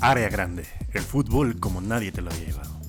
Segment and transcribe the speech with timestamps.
[0.00, 2.80] Área grande, el fútbol como nadie te lo había llevado.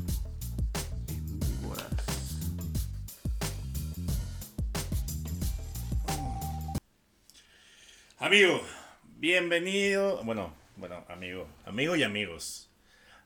[8.17, 8.61] Amigo,
[9.17, 10.23] bienvenido.
[10.23, 12.71] Bueno, bueno, amigo, amigo y amigos.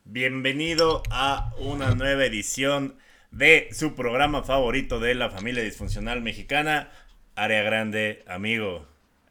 [0.04, 2.97] Bienvenido a una nueva edición
[3.29, 6.91] de su programa favorito de la familia disfuncional mexicana,
[7.36, 8.88] Área Grande, amigo.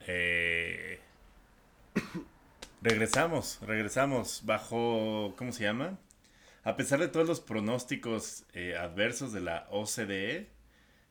[0.07, 1.01] Eh,
[2.82, 5.99] regresamos, regresamos bajo, ¿cómo se llama?
[6.65, 10.49] A pesar de todos los pronósticos eh, adversos de la OCDE,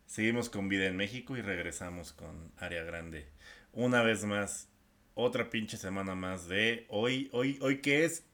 [0.06, 3.28] seguimos con vida en México y regresamos con Área Grande.
[3.74, 4.70] Una vez más,
[5.14, 8.26] otra pinche semana más de hoy, hoy, hoy que es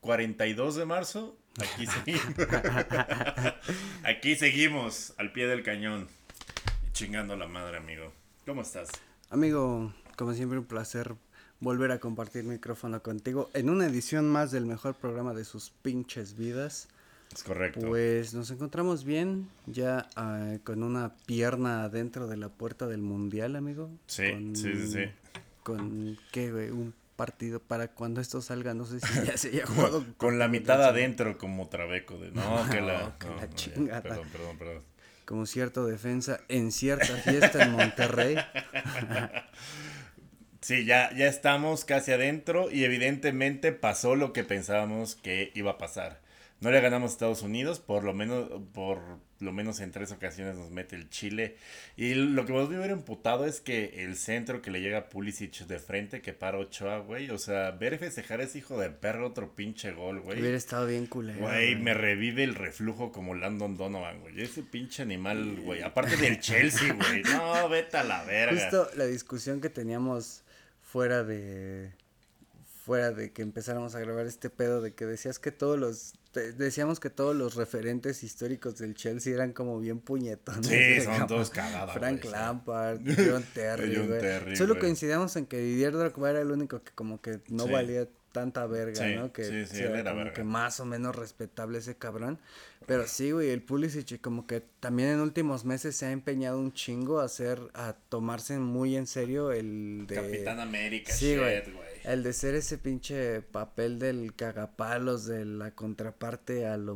[0.00, 2.34] 42 de marzo, aquí seguimos.
[4.04, 6.08] aquí seguimos al pie del cañón,
[6.92, 8.12] chingando la madre, amigo.
[8.46, 8.90] ¿Cómo estás?
[9.30, 11.14] Amigo, como siempre un placer
[11.64, 16.36] volver a compartir micrófono contigo en una edición más del mejor programa de sus pinches
[16.36, 16.88] vidas.
[17.32, 17.80] Es correcto.
[17.80, 23.56] Pues nos encontramos bien, ya uh, con una pierna dentro de la puerta del mundial,
[23.56, 23.90] amigo.
[24.06, 25.04] Sí, con, sí, sí, sí.
[25.62, 26.70] Con, ¿qué, güey?
[26.70, 30.04] Un partido para cuando esto salga, no sé si ya se haya jugado.
[30.04, 34.02] con, con la mitad adentro como Trabeco de, no, que la, no, la no, chingada.
[34.02, 34.82] Perdón, perdón, perdón.
[35.24, 38.36] Como cierto defensa en cierta fiesta en Monterrey.
[40.64, 45.76] Sí, ya, ya estamos casi adentro y evidentemente pasó lo que pensábamos que iba a
[45.76, 46.22] pasar.
[46.62, 48.98] No le ganamos a Estados Unidos, por lo menos, por
[49.40, 51.58] lo menos en tres ocasiones nos mete el Chile.
[51.98, 54.96] Y lo que me voy a ver emputado es que el centro que le llega
[54.96, 57.28] a Pulisic de frente, que para Ochoa, güey.
[57.28, 60.40] O sea, ver festejar a ese hijo de perro otro pinche gol, güey.
[60.40, 61.40] Hubiera estado bien culero.
[61.40, 64.40] Güey, me revive el reflujo como Landon Donovan, güey.
[64.40, 65.82] Ese pinche animal, güey.
[65.82, 67.22] Aparte del Chelsea, güey.
[67.34, 68.58] No, vete a la verga.
[68.58, 70.43] Justo la discusión que teníamos
[70.94, 71.90] fuera de
[72.84, 76.52] fuera de que empezáramos a grabar este pedo de que decías que todos los te-
[76.52, 80.66] decíamos que todos los referentes históricos del Chelsea eran como bien puñetones.
[80.68, 82.24] Sí, son cagadas, Frank.
[82.26, 84.08] Lampard, John Terry, John.
[84.20, 87.72] Terry, Solo coincidíamos en que Didier Drogba era el único que como que no Sí.
[87.72, 89.32] valía tanta verga, Sí, ¿no?
[89.32, 90.34] Que sí, sí, sí él era era como verga.
[90.34, 92.38] que más o menos respetable ese cabrón.
[92.86, 96.74] Pero sí, güey, el Pulisic como que también en últimos meses se ha empeñado un
[96.74, 100.16] chingo a hacer, a tomarse muy en serio el de...
[100.16, 101.62] Capitán América, Sí, güey.
[102.04, 106.92] El de ser ese pinche papel del cagapalos de la contraparte a lo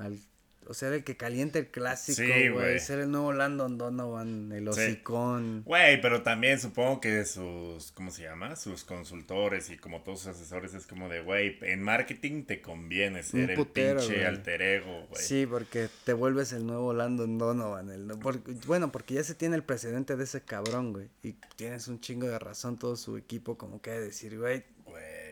[0.00, 0.20] al
[0.66, 5.62] o sea, el que calienta el clásico, güey, ser el nuevo Landon Donovan, el hocicón.
[5.64, 8.56] Güey, pero también supongo que sus, ¿cómo se llama?
[8.56, 13.22] Sus consultores y como todos sus asesores es como de, güey, en marketing te conviene
[13.22, 14.26] ser el putero, pinche güey.
[14.26, 15.22] alter ego, güey.
[15.22, 17.90] Sí, porque te vuelves el nuevo Landon Donovan.
[17.90, 21.08] El, porque- bueno, porque ya se tiene el precedente de ese cabrón, güey.
[21.22, 24.64] Y tienes un chingo de razón todo su equipo como que de decir, güey,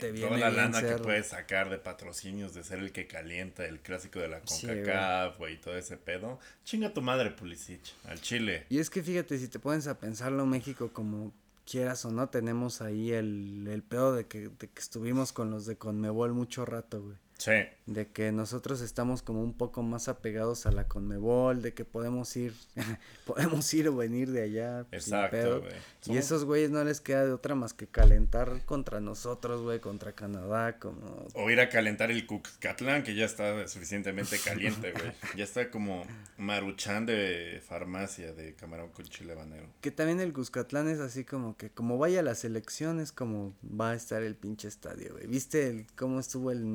[0.09, 4.19] Toda la lana que puedes sacar de patrocinios, de ser el que calienta el clásico
[4.19, 6.39] de la Sí, CONCACAF, güey, y todo ese pedo.
[6.63, 8.65] Chinga tu madre, Pulisic, al Chile.
[8.69, 11.33] Y es que fíjate, si te pones a pensarlo, México, como
[11.69, 15.65] quieras o no, tenemos ahí el, el pedo de que, de que estuvimos con los
[15.65, 17.17] de Conmebol mucho rato, güey.
[17.43, 17.53] Sí,
[17.87, 22.35] De que nosotros estamos como un poco más apegados a la Conmebol, de que podemos
[22.37, 22.53] ir,
[23.25, 24.85] podemos ir o venir de allá.
[24.91, 25.73] exacto, güey.
[26.05, 30.11] Y esos güeyes no les queda de otra más que calentar contra nosotros, güey, contra
[30.11, 31.25] Canadá, como...
[31.33, 35.11] O ir a calentar el Cucatlán, que ya está suficientemente caliente, güey.
[35.35, 36.05] Ya está como
[36.37, 39.65] maruchan de farmacia de camarón con chile habanero.
[39.81, 43.91] Que también el Cuscatlán es así como que, como vaya a las elecciones, como va
[43.91, 45.25] a estar el pinche estadio, güey.
[45.25, 46.65] ¿Viste el- cómo estuvo el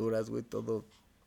[0.00, 0.42] México-Honduras, güey?
[0.42, 0.84] Todo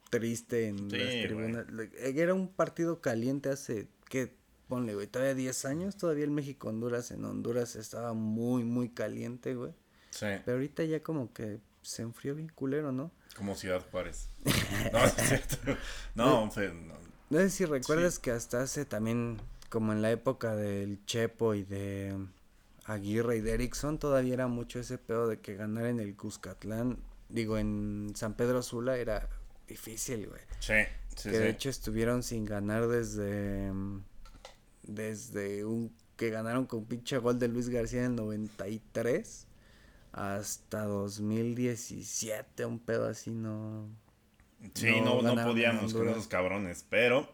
[0.09, 1.71] triste en Sí, las tribunas.
[1.71, 1.91] Le-
[2.21, 4.35] Era un partido caliente hace, ¿qué?
[4.67, 9.71] Ponle, güey, todavía 10 años, todavía el México-Honduras en Honduras estaba muy, muy caliente, güey.
[10.09, 13.11] Sí, Pero ahorita ya como que se enfrió bien culero, ¿no?
[13.35, 14.29] como Ciudad Juárez.
[14.93, 15.57] No, es cierto.
[16.15, 16.93] No, no.
[17.31, 19.37] No sé si recuerdas que hasta hace también,
[19.69, 22.15] como en la época del Chepo y de
[22.85, 26.99] Aguirre y de Erickson, todavía era mucho ese pedo de que ganar en el Cuscatlán,
[27.33, 29.27] digo, en San Pedro Sula era
[29.67, 30.41] difícil, güey.
[30.59, 30.73] Sí,
[31.15, 31.43] sí, que sí.
[31.43, 34.03] de hecho estuvieron sin ganar desde, mm,
[34.83, 39.47] desde un, que ganaron con pinche gol de Luis García en el 93
[40.11, 43.89] hasta 2017, un pedo así, no...
[44.75, 47.27] Sí, no no, podíamos con esos cabrones, pero.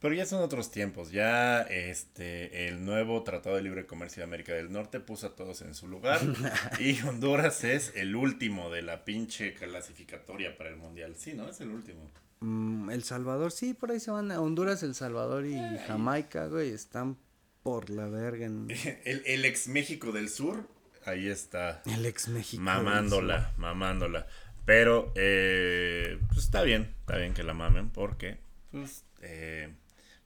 [0.00, 1.10] Pero ya son otros tiempos.
[1.10, 5.62] Ya este el nuevo Tratado de Libre Comercio de América del Norte puso a todos
[5.62, 6.20] en su lugar.
[6.78, 11.14] y Honduras es el último de la pinche clasificatoria para el mundial.
[11.16, 11.48] Sí, ¿no?
[11.48, 12.08] Es el último.
[12.40, 15.58] Mm, el Salvador, sí, por ahí se van a Honduras, El Salvador y
[15.88, 17.18] Jamaica, güey, están
[17.64, 18.46] por la verga.
[18.46, 18.68] en-
[19.04, 20.68] El, el ex México del Sur
[21.04, 21.82] ahí está.
[21.86, 22.62] El ex México.
[22.62, 24.26] Mamándola, mamándola.
[24.64, 28.38] Pero, eh, pues está bien, está bien que la mamen porque,
[28.70, 29.74] pues, eh,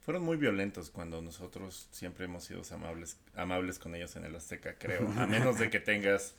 [0.03, 4.75] fueron muy violentos cuando nosotros siempre hemos sido amables, amables con ellos en el Azteca,
[4.79, 5.09] creo.
[5.17, 6.35] A menos de que tengas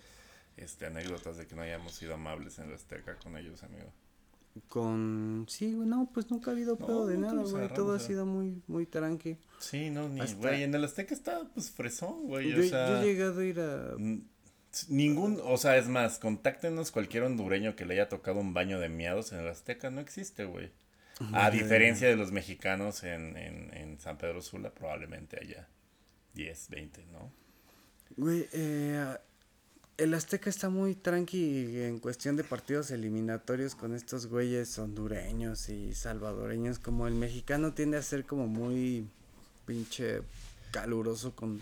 [0.57, 3.91] este, anécdotas de que no hayamos sido amables en el Azteca con ellos, amigo.
[4.67, 5.45] Con.
[5.49, 7.73] Sí, no, pues nunca ha habido pedo de nada, güey.
[7.73, 9.37] Todo ha sido muy, muy tranqui.
[9.59, 10.21] Sí, no, ni.
[10.33, 12.51] Güey, en el Azteca está, pues, fresón, güey.
[12.51, 13.95] Yo, yo he llegado a ir a.
[14.89, 18.89] Ningún, o sea, es más, contáctenos cualquier hondureño que le haya tocado un baño de
[18.89, 20.71] miados en el Azteca, no existe, güey.
[21.33, 25.67] A diferencia de los mexicanos en, en, en San Pedro Sula, probablemente haya
[26.33, 27.31] 10, 20, ¿no?
[28.17, 29.17] Güey, eh,
[29.97, 35.93] el Azteca está muy tranqui en cuestión de partidos eliminatorios con estos güeyes hondureños y
[35.93, 36.79] salvadoreños.
[36.79, 39.07] Como el mexicano tiende a ser como muy
[39.65, 40.21] pinche
[40.71, 41.61] caluroso con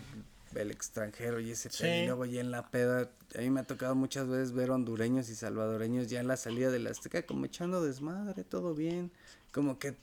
[0.56, 1.86] el extranjero y ese sí.
[1.86, 5.36] y ya en la peda a mí me ha tocado muchas veces ver hondureños y
[5.36, 9.12] salvadoreños ya en la salida del Azteca como echando desmadre, todo bien,
[9.51, 9.95] como que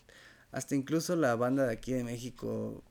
[0.53, 2.83] hasta incluso la banda de aquí de México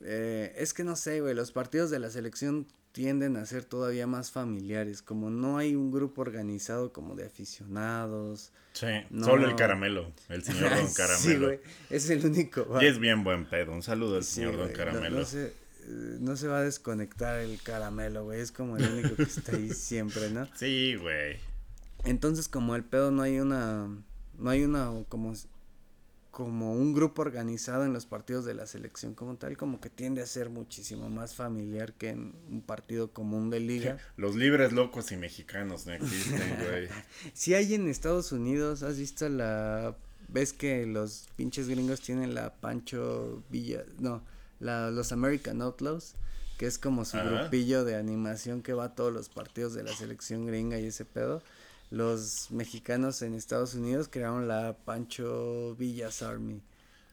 [0.00, 4.06] eh, es que no sé, güey, los partidos de la selección tienden a ser todavía
[4.06, 8.52] más familiares, como no hay un grupo organizado como de aficionados.
[8.72, 8.86] Sí,
[9.20, 11.18] solo el caramelo, el señor Don Caramelo.
[11.18, 12.66] sí, güey, es el único.
[12.80, 15.18] Y es bien buen pedo, un saludo al señor Don Caramelo.
[15.18, 18.40] No, sé no se va a desconectar el caramelo, güey.
[18.40, 20.48] Es como el único que está ahí siempre, ¿no?
[20.56, 21.36] Sí, güey.
[22.04, 23.88] Entonces, como el pedo no hay una.
[24.38, 24.90] No hay una.
[25.08, 25.34] Como.
[26.34, 30.20] Como un grupo organizado en los partidos de la selección como tal, como que tiende
[30.20, 33.98] a ser muchísimo más familiar que en un partido común de liga.
[34.16, 36.88] Los libres locos y mexicanos no existen, güey.
[37.34, 39.96] Si hay en Estados Unidos, ¿has visto la
[40.28, 44.22] ves que los pinches gringos tienen la Pancho Villa, no,
[44.58, 46.14] la, los American Outlaws,
[46.58, 49.92] que es como su grupillo de animación que va a todos los partidos de la
[49.92, 51.42] selección gringa y ese pedo.
[51.90, 56.62] Los mexicanos en Estados Unidos crearon la Pancho Villas Army.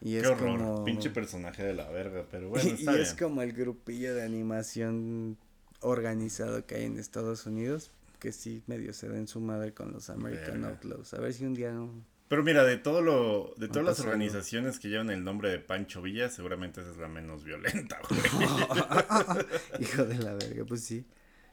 [0.00, 0.84] Y es como...
[0.84, 5.36] Pinche personaje de la verga, pero bueno, está y es como el grupillo de animación
[5.80, 10.10] organizado que hay en Estados Unidos, que sí medio se den su madre con los
[10.10, 11.14] American Outlaws.
[11.14, 11.92] A ver si un día no,
[12.32, 16.00] pero mira, de todo lo, de todas las organizaciones que llevan el nombre de Pancho
[16.00, 18.22] Villa, seguramente esa es la menos violenta, güey.
[19.80, 21.04] Hijo de la verga, pues sí.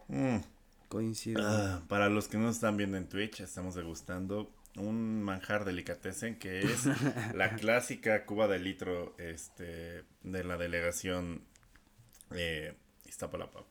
[0.07, 0.37] Mm.
[0.89, 1.43] Coincido.
[1.45, 6.61] Ah, para los que no están viendo en Twitch, estamos degustando un manjar delicatessen que
[6.61, 6.85] es
[7.35, 11.43] la clásica cuba de litro este de la delegación
[12.31, 12.73] eh,
[13.05, 13.65] Iztapalapa.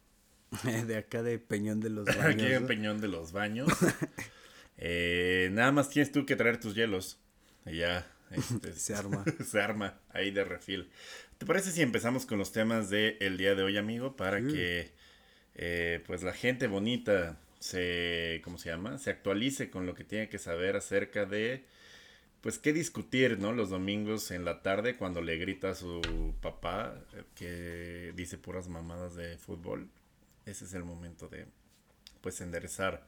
[0.87, 2.23] de acá de Peñón de los Baños.
[2.25, 3.69] Aquí de Peñón de los Baños.
[4.77, 7.19] Eh, nada más tienes tú que traer tus hielos.
[7.67, 8.07] Y ya.
[8.31, 9.25] Este, se arma.
[9.45, 10.89] se arma ahí de refil.
[11.39, 14.15] ¿Te parece si empezamos con los temas del día de hoy, amigo?
[14.15, 14.93] Para que
[15.59, 18.99] eh, pues la gente bonita se, ¿cómo se llama?
[18.99, 21.65] Se actualice con lo que tiene que saber acerca de,
[22.41, 23.53] pues, qué discutir, ¿no?
[23.53, 28.69] Los domingos en la tarde cuando le grita a su papá eh, que dice puras
[28.69, 29.89] mamadas de fútbol.
[30.47, 31.47] Ese es el momento de,
[32.21, 33.05] pues, enderezar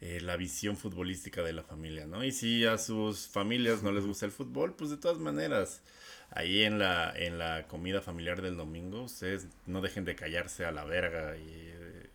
[0.00, 2.24] eh, la visión futbolística de la familia, ¿no?
[2.24, 5.82] Y si a sus familias no les gusta el fútbol, pues de todas maneras,
[6.30, 10.72] ahí en la, en la comida familiar del domingo, ustedes no dejen de callarse a
[10.72, 11.73] la verga y,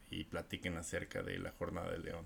[0.10, 2.25] y platiquen acerca de la jornada del León.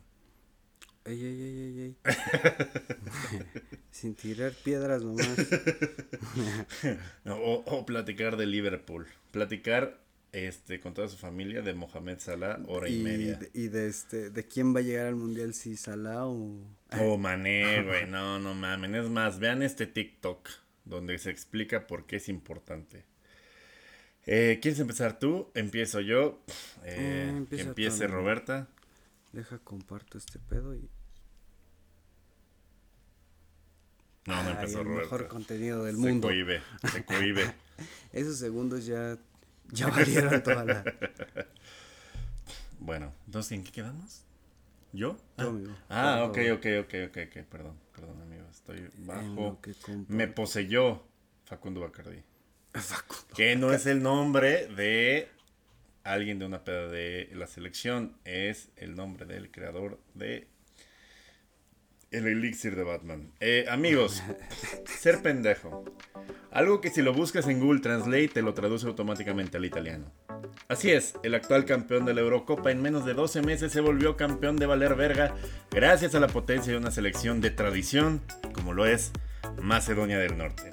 [1.05, 1.95] Ey, ey, ey, ey,
[3.91, 5.27] Sin tirar piedras nomás.
[7.25, 9.07] o, o platicar de Liverpool.
[9.31, 13.39] Platicar este, con toda su familia de Mohamed Salah, hora y, media.
[13.53, 16.59] y de este, de quién va a llegar al mundial, si Salah o.
[16.99, 18.95] O Mané, güey, no, no mamen.
[18.95, 20.49] Es más, vean este TikTok
[20.85, 23.05] donde se explica por qué es importante.
[24.25, 25.51] Eh, ¿Quieres empezar tú?
[25.53, 26.41] Empiezo yo.
[26.83, 28.67] Eh, que empiece Roberta.
[29.31, 30.89] Deja comparto este pedo y.
[34.25, 35.03] No, no empezó el Roberta.
[35.03, 36.29] mejor contenido del mundo.
[36.29, 36.61] Se cohibe,
[36.91, 37.53] se cohibe.
[38.13, 39.17] Esos segundos ya
[39.71, 40.83] ya valieron toda la.
[42.79, 44.25] Bueno, entonces, ¿en qué quedamos?
[44.91, 45.15] ¿Yo?
[45.37, 45.73] Ah, amigo.
[45.87, 49.57] ah ok, ok, ok, ok, ok, perdón, perdón, amigo, estoy bajo.
[50.09, 51.01] Me poseyó
[51.45, 52.21] Facundo Bacardi.
[52.73, 53.35] Facundo.
[53.35, 55.29] Que no es el nombre de
[56.03, 60.47] alguien de una peda de la selección, es el nombre del creador de
[62.11, 63.31] el elixir de Batman.
[63.39, 64.21] Eh, amigos,
[64.85, 65.83] ser pendejo.
[66.51, 70.11] Algo que si lo buscas en Google Translate te lo traduce automáticamente al italiano.
[70.67, 74.15] Así es, el actual campeón de la Eurocopa en menos de 12 meses se volvió
[74.15, 75.35] campeón de valer verga
[75.71, 78.21] gracias a la potencia de una selección de tradición
[78.53, 79.11] como lo es
[79.59, 80.69] Macedonia del Norte.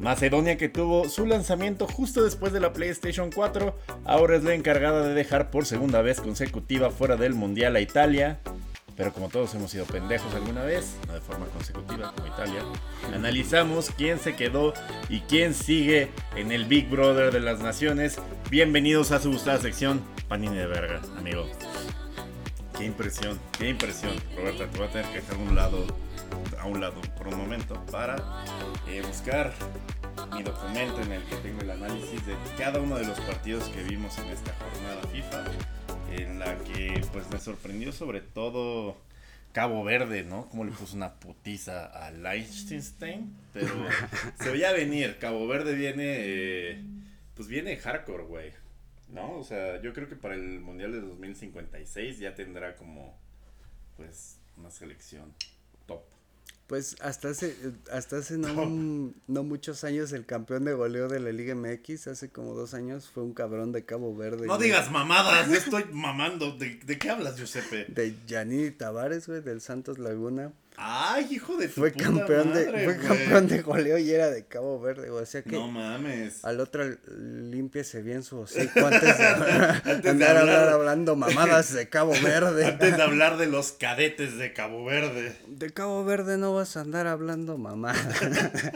[0.00, 3.76] Macedonia que tuvo su lanzamiento justo después de la PlayStation 4,
[4.06, 8.40] ahora es la encargada de dejar por segunda vez consecutiva fuera del Mundial a Italia.
[8.96, 12.62] Pero como todos hemos sido pendejos alguna vez, no de forma consecutiva como Italia,
[13.14, 14.72] analizamos quién se quedó
[15.10, 18.18] y quién sigue en el Big Brother de las Naciones.
[18.50, 21.46] Bienvenidos a su gustada sección Panini de Verga, amigo.
[22.76, 24.12] Qué impresión, qué impresión.
[24.34, 25.84] Roberta, te voy a tener que dejar un lado,
[26.58, 28.16] a un lado por un momento para
[28.88, 29.52] eh, buscar
[30.34, 33.82] mi documento en el que tengo el análisis de cada uno de los partidos que
[33.82, 35.44] vimos en esta jornada FIFA,
[36.12, 38.96] en la que pues me sorprendió sobre todo
[39.52, 40.48] Cabo Verde, ¿no?
[40.48, 43.74] Como le puso una putiza a Liechtenstein, pero
[44.40, 46.84] se veía venir, Cabo Verde viene, eh,
[47.34, 48.52] pues viene hardcore, güey.
[49.12, 49.36] ¿no?
[49.38, 53.18] O sea, yo creo que para el Mundial de 2056 ya tendrá como,
[53.96, 55.34] pues, una selección
[55.86, 56.02] top.
[56.70, 57.56] Pues hasta hace,
[57.90, 62.28] hasta hace no, no, muchos años el campeón de goleo de la Liga MX, hace
[62.28, 64.46] como dos años, fue un cabrón de Cabo Verde.
[64.46, 66.52] No digas mamadas, estoy mamando.
[66.52, 67.86] ¿De, ¿De, qué hablas, Giuseppe?
[67.88, 70.52] De Yanini Tavares, güey, del Santos Laguna.
[70.76, 73.06] Ay, hijo de fue puta campeón madre, de Fue güey.
[73.06, 75.22] campeón de goleo y era de Cabo Verde, güey.
[75.22, 76.42] O sea que No mames.
[76.44, 76.84] al otro
[77.18, 79.24] límpiese bien su hocico antes de,
[79.84, 82.64] Antes de andar hablar- hablando mamadas de Cabo Verde.
[82.64, 85.36] Antes de hablar de los cadetes de Cabo Verde.
[85.48, 88.00] De Cabo Verde no vas a andar hablando mamadas.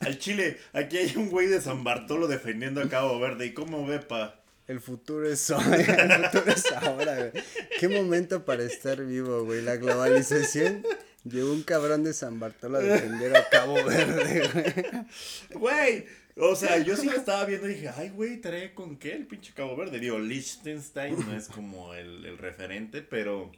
[0.00, 3.46] Al Chile, aquí hay un güey de San Bartolo defendiendo a Cabo Verde.
[3.46, 4.41] ¿Y cómo ve, pa?
[4.68, 7.44] El futuro es hoy, el futuro es ahora, güey.
[7.80, 9.62] Qué momento para estar vivo, güey.
[9.62, 10.84] La globalización
[11.24, 15.60] llevó un cabrón de San Bartolo a defender a Cabo Verde, güey.
[15.60, 19.14] Güey, o sea, yo sí lo estaba viendo y dije, ay, güey, trae con qué
[19.14, 19.98] el pinche Cabo Verde.
[19.98, 23.50] Digo, Liechtenstein no es como el, el referente, pero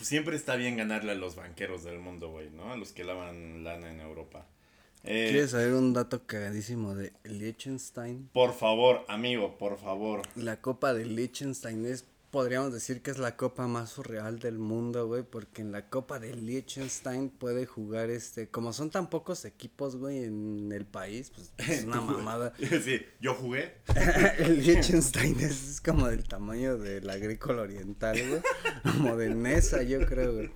[0.00, 2.72] siempre está bien ganarle a los banqueros del mundo, güey, ¿no?
[2.72, 4.46] A los que lavan lana en Europa.
[5.06, 8.28] Eh, ¿Quieres saber un dato cagadísimo de Liechtenstein?
[8.32, 10.22] Por favor, amigo, por favor.
[10.34, 15.06] La copa de Liechtenstein es, podríamos decir que es la copa más surreal del mundo,
[15.06, 19.94] güey, porque en la copa de Liechtenstein puede jugar este, como son tan pocos equipos,
[19.94, 22.52] güey, en el país, pues es una mamada.
[22.82, 23.76] Sí, yo jugué.
[24.38, 28.42] el Liechtenstein es, es como del tamaño del agrícola oriental, güey,
[28.82, 30.50] como de Nesa, yo creo, güey.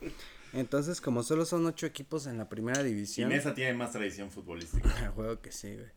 [0.52, 3.28] Entonces, como solo son ocho equipos en la primera Y división.
[3.28, 4.88] Mesa tiene más tradición futbolística.
[5.14, 5.90] Juego que sí, güey.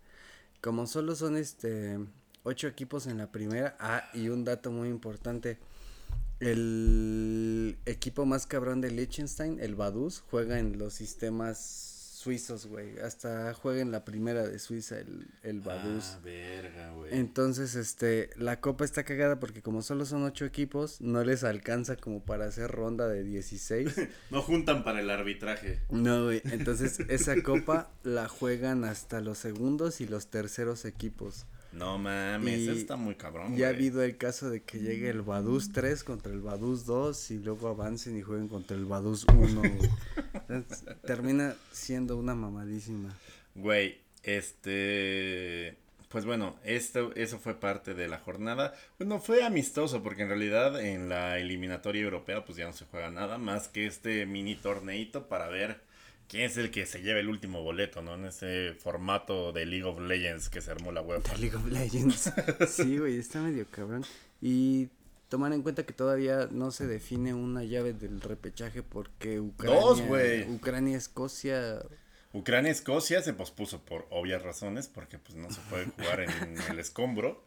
[0.61, 1.99] Como solo son este
[2.43, 5.57] ocho equipos en la primera, ah, y un dato muy importante.
[6.39, 11.92] El equipo más cabrón de Liechtenstein, el Vaduz, juega en los sistemas
[12.23, 12.99] suizos, güey.
[12.99, 16.13] Hasta juega en la primera de Suiza, el, el Vaduz.
[16.15, 17.17] Ah, verga, güey.
[17.17, 21.97] Entonces, este, la copa está cagada porque como solo son ocho equipos, no les alcanza
[21.97, 23.93] como para hacer ronda de 16.
[24.31, 25.79] No juntan para el arbitraje.
[25.89, 26.41] No, güey.
[26.45, 31.45] Entonces, esa copa la juegan hasta los segundos y los terceros equipos.
[31.73, 35.09] No mames, Y eso está muy cabrón, Ya ha habido el caso de que llegue
[35.09, 39.25] el Vaduz 3 contra el Vaduz 2 y luego avancen y jueguen contra el Vaduz
[39.33, 39.59] 1.
[39.59, 39.89] güey.
[40.49, 43.17] Entonces, termina siendo una mamadísima.
[43.55, 45.77] Güey, este.
[46.09, 48.75] Pues bueno, esto, eso fue parte de la jornada.
[48.99, 53.09] Bueno, fue amistoso porque en realidad en la eliminatoria europea pues ya no se juega
[53.09, 55.81] nada más que este mini torneito para ver
[56.27, 58.15] quién es el que se lleva el último boleto, ¿no?
[58.15, 61.33] En ese formato de League of Legends que se armó la UEFA.
[61.33, 62.31] The League of Legends.
[62.69, 64.05] Sí, güey, está medio cabrón.
[64.41, 64.89] Y
[65.29, 70.01] tomar en cuenta que todavía no se define una llave del repechaje porque Ucrania, Dos,
[70.01, 70.49] güey.
[70.49, 71.81] Ucrania, Escocia.
[72.33, 77.45] Ucrania-Escocia se pospuso por obvias razones porque pues no se puede jugar en el escombro.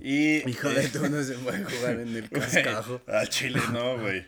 [0.00, 3.00] Y, Hijo de tú no se puede jugar en el cascajo.
[3.06, 4.24] Al Chile no, güey.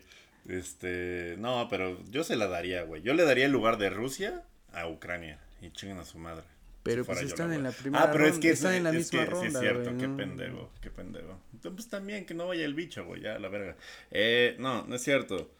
[0.48, 3.02] Este, no, pero yo se la daría, güey.
[3.02, 6.44] Yo le daría el lugar de Rusia a Ucrania y chinguen a su madre.
[6.82, 8.82] Pero Si pues yo, están en la primera Ah, pero es ronda, que están en
[8.82, 10.16] la es misma que, Sí, ronda, es cierto, qué ¿no?
[10.16, 11.38] pendejo, qué pendejo.
[11.52, 13.76] Entonces, pues también que no vaya el bicho, güey, ya, la verga.
[14.10, 15.50] Eh, no, no es cierto.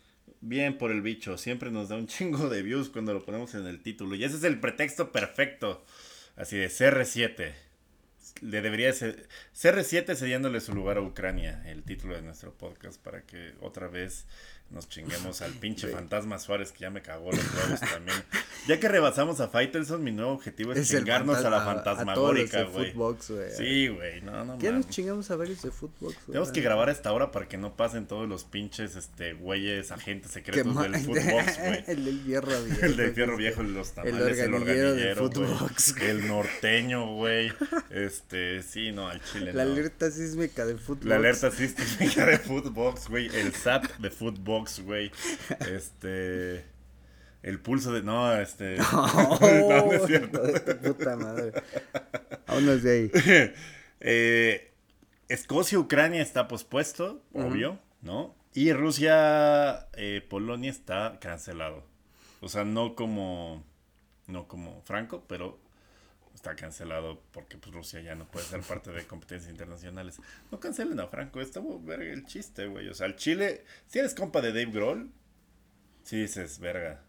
[0.41, 3.67] Bien por el bicho, siempre nos da un chingo de views cuando lo ponemos en
[3.69, 4.17] el título.
[4.17, 5.85] Y ese es el pretexto perfecto.
[6.35, 7.53] Así de CR7.
[8.41, 13.23] Le debería ser CR7 cediéndole su lugar a Ucrania, el título de nuestro podcast, para
[13.23, 14.27] que otra vez
[14.73, 18.17] nos chinguemos al pinche fantasma Suárez que ya me cagó los huevos también.
[18.67, 21.62] Ya que rebasamos a Faitelson, mi nuevo objetivo es, Es el chingarnos a la fantasma-
[21.62, 22.93] a fantasmagórica, güey.
[22.93, 23.33] Footbox.
[23.57, 26.12] Sí, güey, no, no ¿Qué nos chingamos a varios de fútbol?
[26.12, 26.17] güey?
[26.26, 29.91] Tenemos que grabar a esta hora para que no pasen todos los pinches, este, güeyes,
[29.93, 31.85] agentes secretos del Footbox, güey.
[31.88, 32.87] el del fierro viejo.
[32.87, 35.49] El de fierro viejo, los tamales, el organillero del organillero, güey.
[35.59, 35.97] Footbox.
[36.00, 37.52] El norteño, güey.
[37.91, 39.73] Este, sí, no, al chile La no.
[39.73, 41.09] alerta sísmica del fútbol.
[41.09, 43.26] La alerta sísmica de Footbox, güey.
[43.35, 45.11] El SAT de Footbox, güey.
[45.71, 46.64] Este.
[47.42, 48.02] el pulso de.
[48.02, 48.76] No, este.
[48.92, 50.42] no, no es cierto.
[50.42, 51.52] De tu puta madre.
[52.47, 53.52] Vámonos de ahí.
[54.00, 54.73] eh,
[55.28, 58.35] Escocia, Ucrania está pospuesto, obvio, ¿no?
[58.54, 61.85] Y Rusia, eh, Polonia está cancelado.
[62.40, 63.64] O sea, no como.
[64.26, 65.59] No como Franco, pero
[66.43, 70.19] está cancelado porque pues, Rusia ya no puede ser parte de competencias internacionales.
[70.51, 72.89] No cancelen a Franco, está verga el chiste, güey.
[72.89, 75.13] O sea, el Chile, si eres compa de Dave Grohl,
[76.03, 77.05] si dices, verga,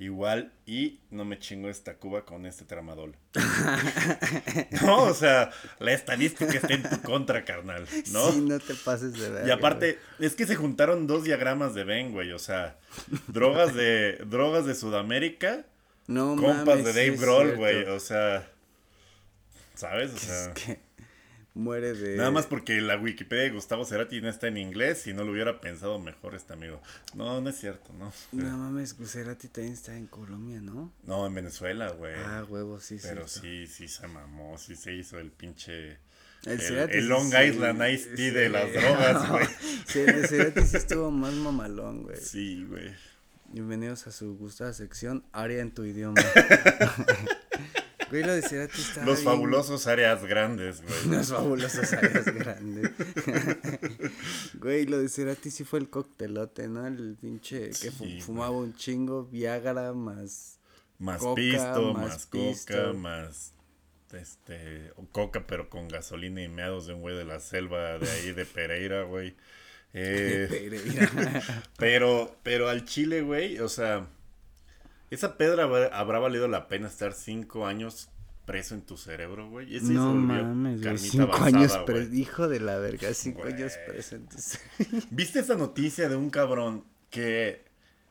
[0.00, 3.14] igual y no me chingo esta Cuba con este tramadol.
[4.82, 8.32] no, o sea, la estadística está en tu contra, carnal, ¿no?
[8.32, 9.46] Sí, no te pases de verga.
[9.46, 12.76] Y aparte, es que se juntaron dos diagramas de Ben, güey, o sea,
[13.28, 15.64] drogas de drogas de Sudamérica,
[16.08, 18.50] no compas mames, de sí Dave es Grohl, güey, o sea,
[19.74, 20.12] ¿sabes?
[20.12, 20.80] O Es sea, que
[21.54, 22.16] muere de.
[22.16, 25.32] Nada más porque la Wikipedia de Gustavo Cerati no está en inglés y no lo
[25.32, 26.80] hubiera pensado mejor este amigo.
[27.14, 28.12] No, no es cierto, ¿no?
[28.32, 30.92] No mames, Guserati también está en Colombia, ¿no?
[31.04, 32.14] No, en Venezuela, güey.
[32.16, 33.06] Ah, huevo, sí, sí.
[33.08, 35.98] Pero sí, sí se mamó, sí se hizo el pinche...
[36.44, 38.30] El, El, Cerati el Long Island Ice Tea sí.
[38.30, 39.46] de las drogas, güey.
[39.86, 42.18] Sí, el Cerati sí estuvo más mamalón, güey.
[42.20, 42.92] Sí, güey.
[43.52, 46.20] Bienvenidos a su gustada sección, Aria en tu idioma.
[48.14, 50.94] güey, lo de Cerati está Los bien- fabulosos áreas grandes, güey.
[51.16, 52.90] Los fabulosos áreas grandes.
[54.60, 56.86] Güey, lo de Cerati sí fue el coctelote, ¿no?
[56.86, 60.58] El pinche que Sí, fumaba un chingo, Viagra más...
[60.98, 63.52] Más Coca, pisto, más más, coca, más...
[64.12, 64.92] Este...
[65.12, 68.44] Coca, pero con gasolina y meados de un güey de la selva de ahí de
[68.46, 69.34] Pereira, güey.
[69.96, 71.42] Eh, Pereira.
[71.78, 74.08] Pero, pero al Chile, güey, o sea,
[75.14, 78.08] esa pedra habrá, valido la pena estar cinco años
[78.44, 79.74] preso en tu cerebro, güey.
[79.76, 80.98] Ese no mames, güey.
[80.98, 82.12] Cinco avanzada, años preso.
[82.14, 83.54] Hijo de la verga, cinco Güey.
[83.54, 84.60] años presentes.
[85.10, 87.64] ¿Viste esa noticia de un cabrón que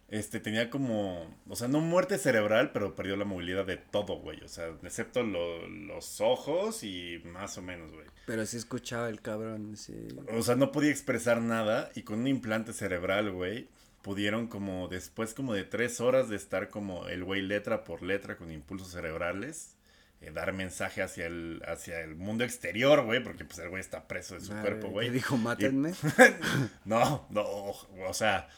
[0.07, 4.41] este tenía como, o sea, no muerte cerebral, pero perdió la movilidad de todo, güey?
[4.43, 8.05] O sea, excepto lo- los ojos y más o menos, güey.
[8.25, 9.93] Pero sí escuchaba el cabrón, sí.
[10.35, 13.67] O sea, no podía expresar nada y con un implante cerebral, güey,
[14.03, 18.37] pudieron como después como de tres horas de estar como el güey letra por letra
[18.37, 19.77] con impulsos cerebrales,
[20.21, 24.07] eh, dar mensaje hacia el, hacia el mundo exterior, güey, porque pues el güey está
[24.07, 25.07] preso de su Madre, cuerpo, güey.
[25.07, 25.93] ¿qué dijo, mátenme?
[26.85, 28.49] no, no, o sea,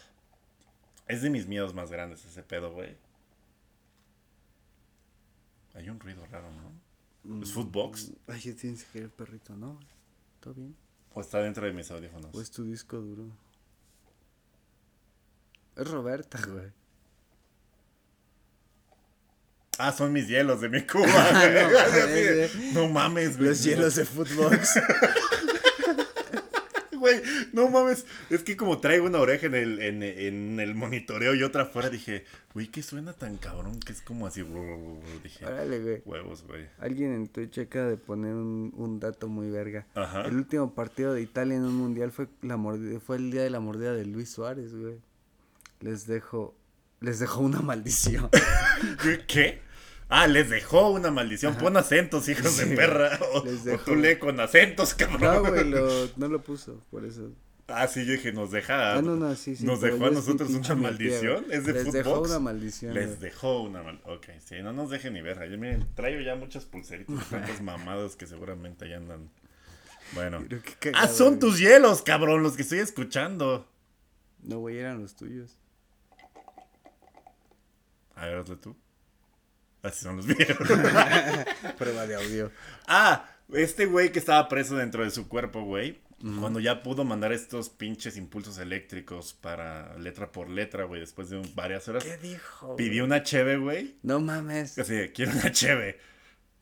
[1.08, 2.97] es de mis miedos más grandes ese pedo, güey.
[5.75, 7.41] Hay un ruido raro, ¿no?
[7.41, 8.13] ¿Es Footbox?
[8.27, 9.79] Ay, ya tienes que ir el perrito, ¿no?
[10.39, 10.75] ¿Todo bien?
[11.13, 12.34] ¿O está dentro de mis audífonos?
[12.34, 13.44] ¿O es tu disco duro?
[15.76, 16.72] Es Roberta, güey.
[19.78, 21.06] Ah, son mis hielos de mi Cuba.
[21.06, 22.74] No güey.
[22.74, 23.50] no mames, güey.
[23.50, 24.80] Los hielos de Footbox.
[26.98, 27.22] Güey,
[27.54, 28.04] no mames.
[28.32, 31.92] Es que como traigo una oreja en el, en, en el monitoreo y otra afuera,
[31.92, 32.24] dije,
[32.56, 33.80] güey, ¿qué suena tan cabrón?
[33.80, 34.44] Que es como así.
[35.22, 36.02] Dije, Órale, güey.
[36.04, 36.66] huevos, güey.
[36.80, 39.86] Alguien en Twitch acaba de poner un, un dato muy verga.
[39.94, 40.22] Ajá.
[40.24, 43.52] El último partido de Italia en un mundial fue la mordida, fue el día de
[43.52, 44.96] la mordida de Luis Suárez, güey.
[45.86, 46.56] Les dejo
[47.00, 48.30] les dejo una maldición.
[49.28, 49.62] ¿Qué?
[50.10, 51.56] Ah, les dejó una maldición.
[51.58, 53.19] Pon acentos, hijos Sí, de perra.
[53.34, 53.84] O, dejó.
[53.84, 55.21] tú lee con acentos, cabrón.
[55.21, 57.32] No, güey, lo, no lo puso, por eso.
[57.67, 58.95] Ah, sí, yo dije, nos deja.
[58.95, 59.65] Ah, no, no, sí, sí.
[59.65, 61.43] Nos dejó a nosotros una maldición.
[61.45, 61.58] güey.
[61.58, 62.93] ¿Es de Les dejó una maldición.
[62.93, 63.19] Les güey.
[63.19, 64.15] dejó una maldición.
[64.15, 65.38] Ok, sí, no nos dejen ni ver.
[65.50, 69.30] Yo, miren, traigo ya muchas pulseritas tantas mamadas que seguramente ya andan.
[70.13, 70.43] Bueno.
[70.48, 71.39] Qué Ah, cagado, son güey.
[71.39, 73.67] tus hielos, cabrón, los que estoy escuchando.
[74.43, 75.58] No, güey, eran los tuyos.
[78.15, 78.75] A ver, hazle tú.
[79.84, 80.39] Así son los míos.
[81.78, 82.51] Prueba de audio.
[82.88, 86.04] ah, este güey que estaba preso dentro de su cuerpo, güey.
[86.39, 91.38] Cuando ya pudo mandar estos pinches impulsos eléctricos para letra por letra, güey, después de
[91.38, 92.04] un- varias horas.
[92.04, 92.75] ¿Qué dijo?
[92.78, 93.97] Pidió una cheve, güey.
[94.01, 94.80] No mames.
[94.80, 95.99] Así, quiero una cheve.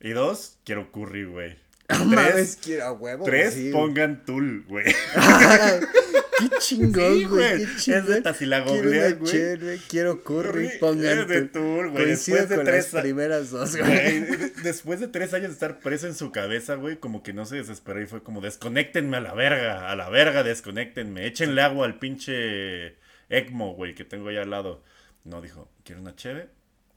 [0.01, 1.55] Y dos, quiero curry, güey.
[1.87, 3.23] No mames, quiero a huevo.
[3.23, 4.85] Tres, sí, pongan tul, güey.
[6.39, 7.57] Qué chingón, Sí, güey.
[7.57, 8.09] Qué Es chingón.
[8.09, 9.31] neta, si la googleas, güey.
[9.31, 12.05] chévere, quiero curry, pongan es de tour, güey.
[12.05, 13.89] Después de con tres las primeras dos, güey.
[14.19, 17.33] Güey, de- después de tres años de estar preso en su cabeza, güey, como que
[17.33, 21.61] no se desesperó y fue como, desconéctenme a la verga, a la verga, desconéctenme, échenle
[21.61, 22.95] agua al pinche
[23.29, 24.83] ECMO, güey, que tengo ahí al lado.
[25.23, 26.49] No, dijo, quiero una cheve,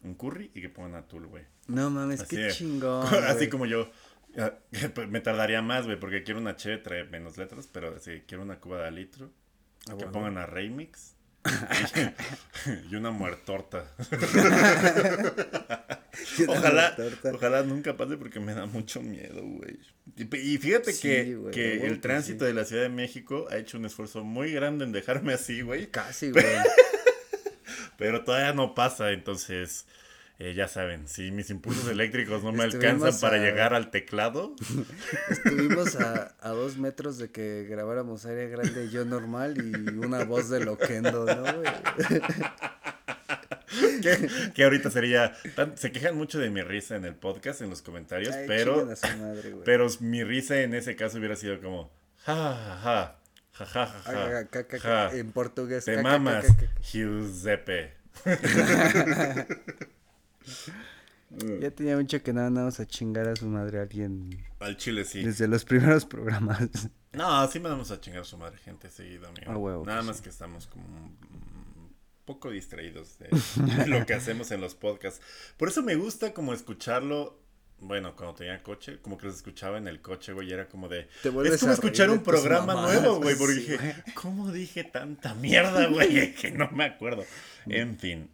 [0.03, 1.45] un curry y que pongan atul, güey.
[1.69, 3.07] No mames, Así qué chingón.
[3.25, 3.49] Así güey.
[3.49, 3.91] como yo.
[4.39, 4.55] Ah,
[5.09, 8.61] Me tardaría más, güey, porque quiero una cheve, trae menos letras, pero así, quiero una
[8.61, 9.31] cuba de litro.
[9.89, 11.15] Ah, que pongan a Remix.
[12.91, 13.87] y, una muertorta.
[16.49, 17.33] Ojalá, torta.
[17.33, 19.79] ojalá nunca pase porque me da mucho miedo, güey.
[20.17, 22.49] Y, y fíjate Sí, que, güey, que el tránsito sí.
[22.49, 25.89] de la Ciudad de México ha hecho un esfuerzo muy grande en dejarme así, güey.
[25.89, 26.45] Casi, güey.
[27.97, 29.87] pero todavía no pasa, entonces
[30.39, 34.55] eh, ya saben, si mis impulsos eléctricos no me alcanzan para llegar al teclado.
[35.31, 40.25] Estuvimos a, a, dos metros de que grabáramos área grande y yo normal y una
[40.25, 41.63] voz de loquendo, ¿no?
[44.03, 45.33] que, que, ahorita sería.
[45.75, 48.89] se quejan mucho de mi risa en el podcast, en los comentarios, pero.
[49.65, 51.91] pero mi risa en ese caso hubiera sido como.
[52.25, 53.17] Ja, ja, ja.
[53.53, 53.87] Ja, ja,
[54.53, 55.87] ja, ja, En portugués.
[55.87, 56.45] Te mamas,
[56.83, 57.95] Giuseppe.
[61.61, 64.45] Ya tenía mucho que nada, vamos a chingar a su madre a alguien.
[64.61, 65.23] Al chile, sí.
[65.25, 66.61] Desde los primeros programas.
[67.13, 69.85] No, sí me vamos a chingar a su madre, gente, seguido, amigo.
[69.87, 71.17] nada más que estamos como un
[72.27, 73.31] poco distraídos de,
[73.87, 75.23] lo que hacemos en los podcasts.
[75.57, 77.41] Por eso me gusta como escucharlo
[77.79, 80.89] bueno, cuando tenía coche, como que los escuchaba en el coche, güey, y era como
[80.89, 81.09] de...
[81.23, 86.35] es como escuchar un programa nuevo, güey, porque dije, ¿cómo dije tanta mierda, güey?
[86.41, 87.25] que no me acuerdo.
[87.67, 88.31] En fin.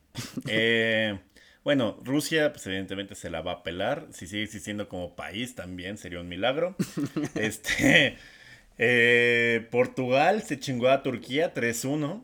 [0.46, 1.18] Eh,
[1.64, 4.09] bueno, Rusia, pues evidentemente se la va a pelar.
[4.12, 6.77] Si sigue existiendo como país también sería un milagro.
[7.35, 8.16] este.
[8.79, 12.22] Eh, Portugal se chingó a Turquía 3-1.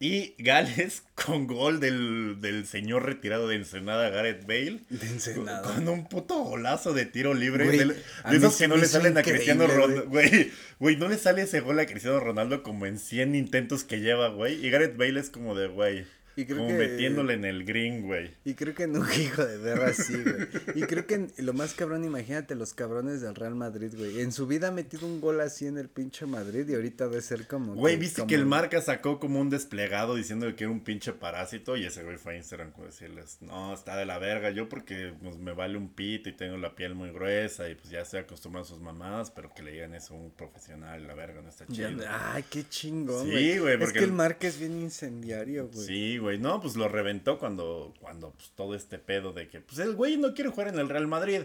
[0.00, 4.80] Y Gales con gol del, señor retirado de Ensenada, Gareth Bale.
[4.90, 5.62] De Ensenada.
[5.62, 7.66] Con un puto golazo de tiro libre.
[7.66, 7.96] de,
[8.36, 10.08] esos que no le salen a Cristiano Ronaldo.
[10.08, 14.00] Güey, güey, no le sale ese gol a Cristiano Ronaldo como en 100 intentos que
[14.00, 14.66] lleva, güey.
[14.66, 16.04] Y Gareth Bale es como de, güey.
[16.36, 18.30] Y creo Como metiéndole en el green, güey.
[18.44, 20.48] Y creo que nunca, hijo de verga, así, güey.
[20.74, 24.20] Y creo que lo más cabrón, imagínate los cabrones del Real Madrid, güey.
[24.20, 27.22] En su vida ha metido un gol así en el pinche Madrid y ahorita debe
[27.22, 27.74] ser como.
[27.74, 31.76] Güey, viste que el Marca sacó como un desplegado diciendo que era un pinche parásito
[31.76, 34.50] y ese güey fue a Instagram como decirles, no, está de la verga.
[34.50, 37.90] Yo porque pues, me vale un pito y tengo la piel muy gruesa y pues
[37.90, 41.14] ya estoy acostumbrado a sus mamadas, pero que le digan eso a un profesional, la
[41.14, 41.88] verga, no está chido.
[42.08, 43.78] ay, qué chingón, Sí, güey.
[43.78, 45.86] Porque es que el Marca es bien incendiario, güey.
[45.86, 46.23] Sí, güey.
[46.38, 50.16] No, pues lo reventó cuando, cuando pues, todo este pedo de que, pues el güey
[50.16, 51.42] no quiere jugar en el Real Madrid,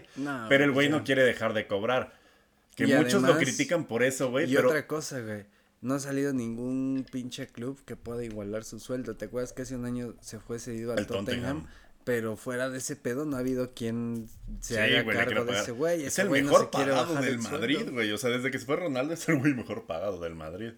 [0.48, 2.12] pero el güey no quiere dejar de cobrar.
[2.74, 4.50] Que muchos lo critican por eso, güey.
[4.50, 5.44] Y otra cosa, güey.
[5.82, 9.16] No ha salido ningún pinche club que pueda igualar su sueldo.
[9.16, 11.66] ¿Te acuerdas que hace un año se fue cedido al Tottenham?
[12.04, 14.28] Pero fuera de ese pedo no ha habido quien
[14.60, 16.04] se haga cargo de ese güey.
[16.04, 18.10] Es el mejor pagado del Madrid, güey.
[18.12, 20.72] O sea, desde que se fue Ronaldo es el güey mejor pagado del Madrid.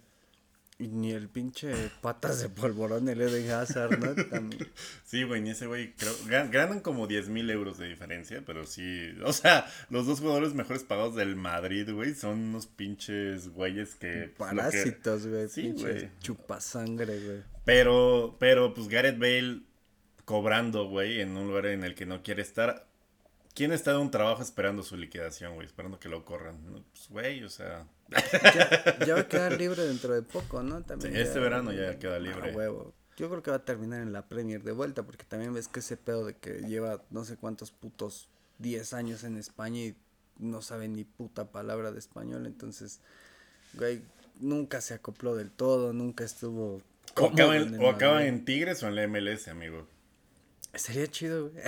[0.83, 4.17] Y ni el pinche patas de polvorón el Eden Hazard, ¿no?
[5.05, 6.13] Sí, güey, ni ese güey, creo,
[6.51, 10.83] ganan como 10 mil euros de diferencia, pero sí, o sea, los dos jugadores mejores
[10.83, 14.33] pagados del Madrid, güey, son unos pinches güeyes que...
[14.37, 16.11] Pues, Parásitos, güey, sí, güey.
[16.19, 17.43] Chupasangre, güey.
[17.65, 19.61] Pero, pero, pues Gareth Bale
[20.25, 22.89] cobrando, güey, en un lugar en el que no quiere estar.
[23.55, 25.69] ¿Quién está de un trabajo esperando su liquidación, güey?
[25.69, 26.85] Esperando que lo corran.
[26.93, 27.87] Pues, güey, o sea...
[29.07, 30.83] Ya, va a quedar libre dentro de poco, ¿no?
[30.83, 32.55] También este verano ya queda libre.
[32.55, 32.95] huevo.
[33.17, 35.81] Yo creo que va a terminar en la Premier de vuelta, porque también ves que
[35.81, 39.97] ese pedo de que lleva no sé cuántos putos 10 años en España y
[40.39, 43.01] no sabe ni puta palabra de español, entonces,
[43.75, 44.03] güey,
[44.41, 46.81] nunca se acopló del todo, nunca estuvo...
[47.17, 49.87] O acaba, en, o acaba en Tigres o en la MLS, amigo.
[50.75, 51.63] Sería chido, güey.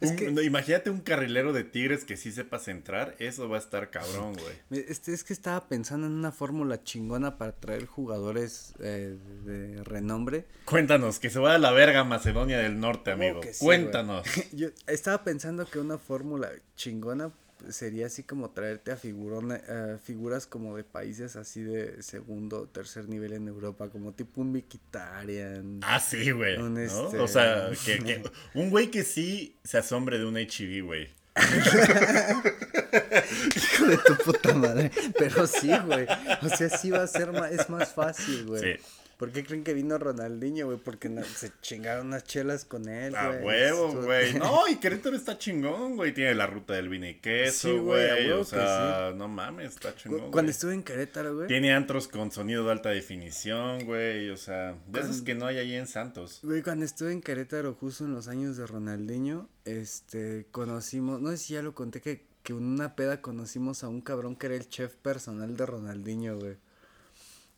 [0.44, 3.14] Imagínate un carrilero de tigres que sí sepa centrar.
[3.18, 4.54] Eso va a estar cabrón, güey.
[4.88, 10.44] Este, es que estaba pensando en una fórmula chingona para traer jugadores eh, de renombre.
[10.66, 13.40] Cuéntanos, que se vaya a la verga Macedonia del Norte, amigo.
[13.58, 14.26] Cuéntanos.
[14.52, 17.32] Yo estaba pensando que una fórmula chingona
[17.68, 23.32] sería así como traerte a figuras como de países así de segundo o tercer nivel
[23.32, 25.80] en Europa, como tipo un Mikitarian.
[25.82, 26.56] Ah, sí, güey.
[26.82, 28.22] Este, o sea, que,
[28.54, 31.08] un güey que sí se asombre de un HIV, güey.
[33.56, 34.90] Hijo de tu puta madre.
[35.18, 36.06] Pero sí, güey.
[36.42, 38.62] O sea, sí va a ser más, es más fácil, güey.
[38.62, 38.82] Sí.
[39.16, 40.78] ¿Por qué creen que vino Ronaldinho, güey?
[40.78, 44.34] Porque se chingaron unas chelas con él, A huevo, güey.
[44.38, 46.12] No, y Querétaro está chingón, güey.
[46.12, 48.30] Tiene la ruta del vino y queso, güey.
[48.30, 50.30] o sea, no mames, está chingón.
[50.30, 51.48] Cuando estuve en Querétaro, güey.
[51.48, 54.28] Tiene antros con sonido de alta definición, güey.
[54.28, 56.40] O sea, de esos que no hay ahí en Santos.
[56.42, 61.38] Güey, cuando estuve en Querétaro, justo en los años de Ronaldinho, este, conocimos, no sé
[61.38, 64.56] si ya lo conté, que, que en una peda conocimos a un cabrón que era
[64.56, 66.56] el chef personal de Ronaldinho, güey.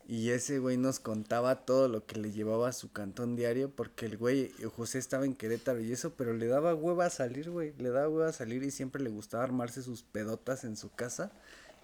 [0.09, 4.07] Y ese güey nos contaba todo lo que le llevaba a su cantón diario, porque
[4.07, 7.75] el güey, José estaba en Querétaro y eso, pero le daba hueva a salir, güey.
[7.77, 11.31] Le daba hueva a salir y siempre le gustaba armarse sus pedotas en su casa.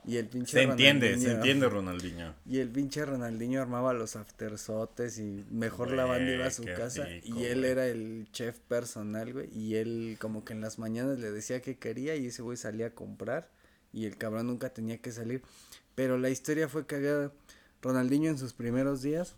[0.06, 2.34] Y el pinche Se entiende, se entiende Ronaldinho.
[2.46, 7.06] Y el pinche Ronaldinho armaba los aftersotes y mejor la banda iba a su casa.
[7.10, 9.50] y él era el chef personal, güey.
[9.54, 12.86] Y él como que en las mañanas le decía que quería y ese güey salía
[12.86, 13.50] a comprar.
[13.92, 15.42] Y el cabrón nunca tenía que salir.
[15.94, 17.32] Pero la historia fue cagada
[17.84, 19.36] Ronaldinho en sus primeros días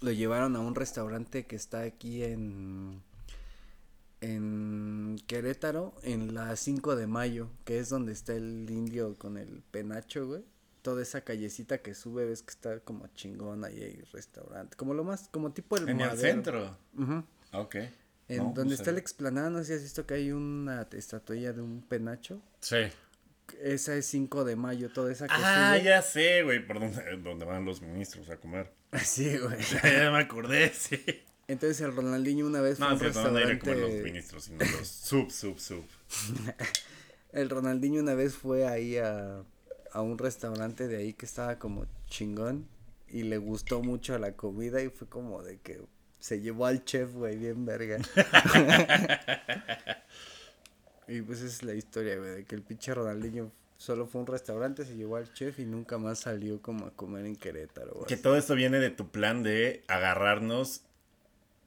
[0.00, 3.02] lo llevaron a un restaurante que está aquí en
[4.20, 9.62] en Querétaro en la 5 de mayo, que es donde está el indio con el
[9.70, 10.44] penacho, güey.
[10.82, 15.04] Toda esa callecita que sube, ves que está como chingón, ahí hay restaurante, como lo
[15.04, 16.20] más, como tipo el En el Madero.
[16.20, 16.76] centro.
[16.96, 17.22] Ujú.
[17.52, 17.74] Ok.
[18.28, 20.82] En No, donde no está la explanada, no sé si has visto que hay una
[20.92, 22.40] estatuilla de un penacho.
[22.60, 22.76] Sí.
[23.62, 27.44] Esa es 5 de mayo, toda esa que Ah, ya sé, güey, por dónde, dónde
[27.44, 28.72] van los ministros a comer.
[29.04, 29.58] Sí, güey.
[29.82, 31.00] ya me acordé, sí.
[31.46, 33.76] Entonces el Ronaldinho una vez No, fue a un no van a ir a comer
[33.76, 34.02] los restaurante.
[34.02, 35.84] ministros, sino los sub, sub, sub.
[37.32, 39.42] El Ronaldinho una vez fue ahí a,
[39.92, 42.68] a un restaurante de ahí que estaba como chingón
[43.08, 45.80] y le gustó mucho la comida y fue como de que
[46.18, 47.98] se llevó al chef, güey, bien verga.
[51.08, 54.22] Y pues esa es la historia, güey, de que el pinche Ronaldinho solo fue a
[54.22, 57.92] un restaurante, se llevó al chef y nunca más salió como a comer en Querétaro.
[57.94, 58.06] güey.
[58.06, 60.82] Que todo esto viene de tu plan de agarrarnos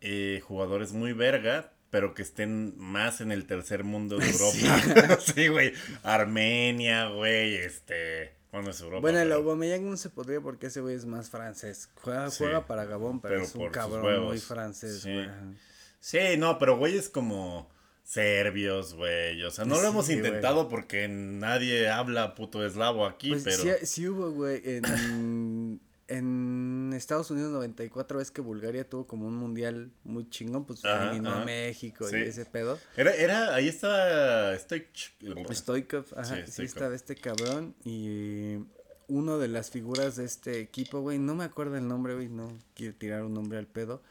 [0.01, 5.19] eh, jugadores muy verga, pero que estén más en el tercer mundo de Europa.
[5.21, 5.73] Sí, güey.
[6.03, 8.33] Armenia, güey, este...
[8.51, 8.99] Bueno, es Europa.
[8.99, 11.89] Bueno, el Aubameyang no se podría porque ese güey es más francés.
[12.01, 15.13] Juega, Sí, juega para Gabón, pero, pero es un cabrón muy francés, Sí.
[15.13, 15.29] güey.
[16.01, 17.69] Sí, no, pero güeyes como
[18.03, 19.41] serbios, güey.
[19.43, 20.17] O sea, no lo Sí, hemos güey.
[20.17, 23.57] intentado porque nadie habla puto eslavo aquí, Pues pero...
[23.57, 29.35] sí, sí hubo, güey, en, en Estados Unidos 94 ves que Bulgaria tuvo como un
[29.35, 31.41] mundial muy chingón, pues Ajá, ajá.
[31.41, 32.17] a México Sí.
[32.17, 32.77] y ese pedo.
[32.97, 34.53] Era, era, ahí estaba...
[34.53, 34.87] Estoy...
[35.51, 38.57] Stoikov, ajá, Sí, sí, estaba este cabrón y
[39.07, 42.57] uno de las figuras de este equipo, güey, no me acuerdo el nombre, güey, no
[42.73, 44.01] quiero tirar un nombre al pedo.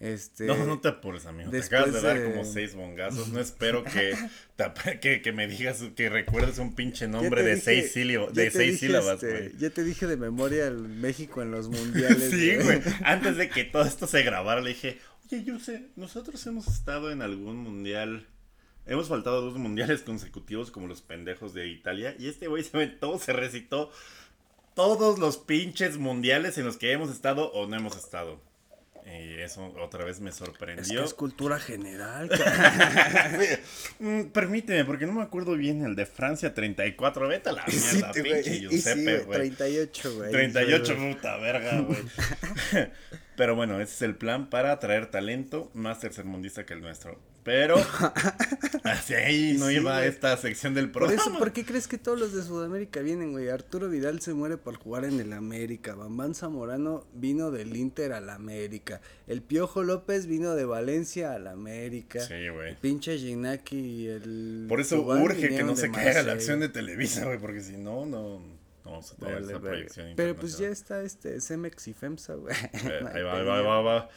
[0.00, 1.50] Este, No, no te apures, amigo.
[1.50, 3.28] Te acabas de dar como seis bongazos.
[3.28, 4.14] No espero que,
[4.56, 7.94] te que, que me digas, que recuerdes un pinche nombre de dije- seis,
[8.34, 9.56] de seis sílabas, este, güey.
[9.58, 12.30] Ya te dije de memoria el México en los mundiales.
[12.30, 12.80] Sí, güey.
[13.04, 17.10] Antes de que todo esto se grabara, le dije, oye, yo sé, nosotros hemos estado
[17.10, 18.26] en algún mundial.
[18.86, 22.14] Hemos faltado dos mundiales consecutivos como los pendejos de Italia.
[22.18, 23.90] Y este güey se aventó, se recitó
[24.74, 28.42] todos los pinches mundiales en los que hemos estado o no hemos estado.
[29.06, 31.00] Y eso otra vez me Es sorprendió.
[31.00, 32.30] que es cultura general.
[34.00, 37.28] Mm, permíteme, porque no me acuerdo bien el de Francia 34.
[37.28, 39.38] Vete a la Sí, mierda, te- pinche sí, Giuseppe, güey, güey.
[39.38, 40.32] 38, güey.
[40.32, 41.98] 38, puta verga, güey.
[43.36, 47.20] Pero bueno, ese es el plan para atraer talento más tercermundista que el nuestro.
[47.44, 47.76] Pero
[48.84, 50.08] hacia ahí no Sí, iba güey.
[50.08, 51.22] esta sección del Por programa.
[51.22, 53.50] eso, ¿por qué crees que todos los de Sudamérica vienen, güey?
[53.50, 55.94] Arturo Vidal se muere por jugar en el América.
[55.94, 59.02] Bambán Zamorano vino del Inter al América.
[59.26, 62.20] El Piojo López vino de Valencia al América.
[62.20, 62.70] Sí, güey.
[62.70, 64.64] El pinche Ginaki y el.
[64.66, 67.76] Por eso Cubán urge que no se caiga la acción de Televisa, güey, porque si
[67.76, 71.88] no, no, no vamos a tener Vale, esa proyección Pero pues ya está este Cemex
[71.88, 72.54] y FEMSA, güey.
[72.54, 74.08] Eh, ahí va, ahí va, ahí va, va.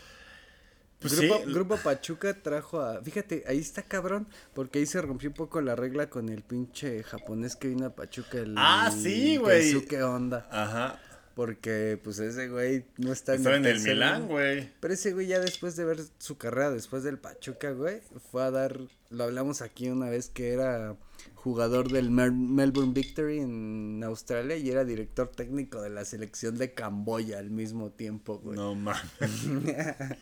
[0.99, 3.01] Pues Grupo, sí, Grupo Pachuca trajo a.
[3.03, 4.27] Fíjate, ahí está cabrón.
[4.53, 7.95] Porque ahí se rompió un poco la regla con el pinche japonés que vino a
[7.95, 8.39] Pachuca.
[8.39, 9.61] El Ah, sí, güey.
[9.71, 10.47] Keisuke Honda.
[10.51, 10.99] Ajá.
[11.35, 14.71] Porque, pues, ese güey no está Estaba en el Milán, güey.
[14.79, 18.49] Pero ese güey ya después de ver su carrera, después del Pachuca, güey, fue a
[18.49, 18.79] dar,
[19.11, 20.95] lo hablamos aquí una vez que era
[21.35, 26.73] jugador del Mer- Melbourne Victory en Australia y era director técnico de la selección de
[26.73, 28.55] Camboya al mismo tiempo, güey.
[28.57, 29.03] No mames.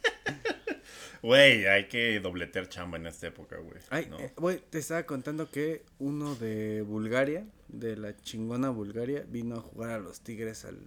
[1.25, 3.79] Güey, hay que dobletear chamba en esta época, güey.
[3.89, 4.19] Ay, ¿no?
[4.19, 9.59] eh, güey, te estaba contando que uno de Bulgaria, de la chingona Bulgaria, vino a
[9.59, 10.77] jugar a los Tigres al,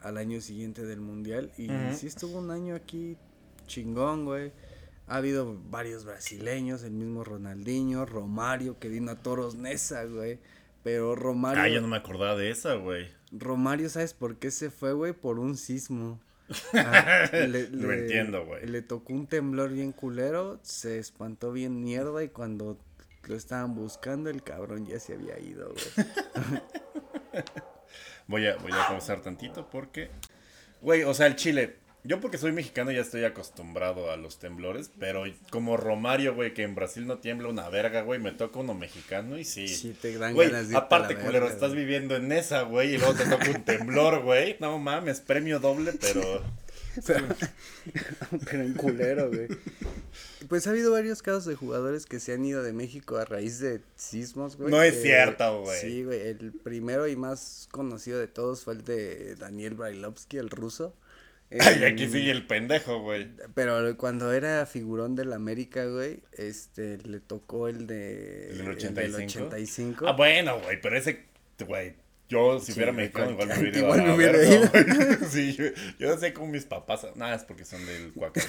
[0.00, 1.52] al año siguiente del Mundial.
[1.56, 3.16] Y sí estuvo un año aquí
[3.68, 4.50] chingón, güey.
[5.06, 10.40] Ha habido varios brasileños, el mismo Ronaldinho, Romario, que vino a Toros Nesa, güey.
[10.82, 13.06] Pero Romario, Ah, yo no me acordaba de esa, güey.
[13.30, 15.12] Romario, ¿sabes por qué se fue, güey?
[15.12, 16.20] Por un sismo.
[16.74, 18.66] Ah, le, Lo le- entiendo, güey.
[18.66, 22.78] Le tocó un temblor bien culero, se espantó bien mierda y cuando
[23.26, 27.42] lo estaban buscando el cabrón ya se había ido, güey.
[28.26, 30.10] Voy a, voy a pausar tantito porque.
[30.80, 31.76] Güey, o sea, el Chile.
[32.06, 36.62] Yo porque soy mexicano ya estoy acostumbrado a los temblores, pero como Romario, güey, que
[36.62, 39.68] en Brasil no tiembla una verga, güey, me toca uno mexicano y sí.
[39.68, 41.82] Sí, te dan Güey, ganas de aparte, culero, verga, estás güey.
[41.84, 44.56] viviendo en esa, güey, y luego te toca un temblor, güey.
[44.60, 46.42] No mames, premio doble, pero.
[47.08, 47.26] Pero,
[48.48, 49.48] pero en culero, güey.
[50.48, 53.58] Pues ha habido varios casos de jugadores que se han ido de México a raíz
[53.58, 54.70] de sismos, güey.
[54.70, 55.80] No es que- cierto, güey.
[55.80, 56.20] Sí, güey.
[56.20, 60.94] El primero y más conocido de todos fue el de Daniel Brailovsky, el ruso.
[61.60, 63.28] Ay, En- aquí sigue el pendejo, güey.
[63.54, 68.50] Pero cuando era figurón del América, güey, este, le tocó el de...
[68.50, 69.46] ¿El del el 85?
[69.46, 70.08] 85.
[70.08, 71.24] Ah, bueno, güey, pero ese,
[71.66, 71.94] güey,
[72.28, 74.68] Yo, si fuera mexicano, igual me hubiera igual me hubiera ido.
[75.30, 75.64] sí, yo,
[75.98, 77.06] yo, sé cómo mis papás.
[77.14, 78.40] Nada, es porque son del Cuaca.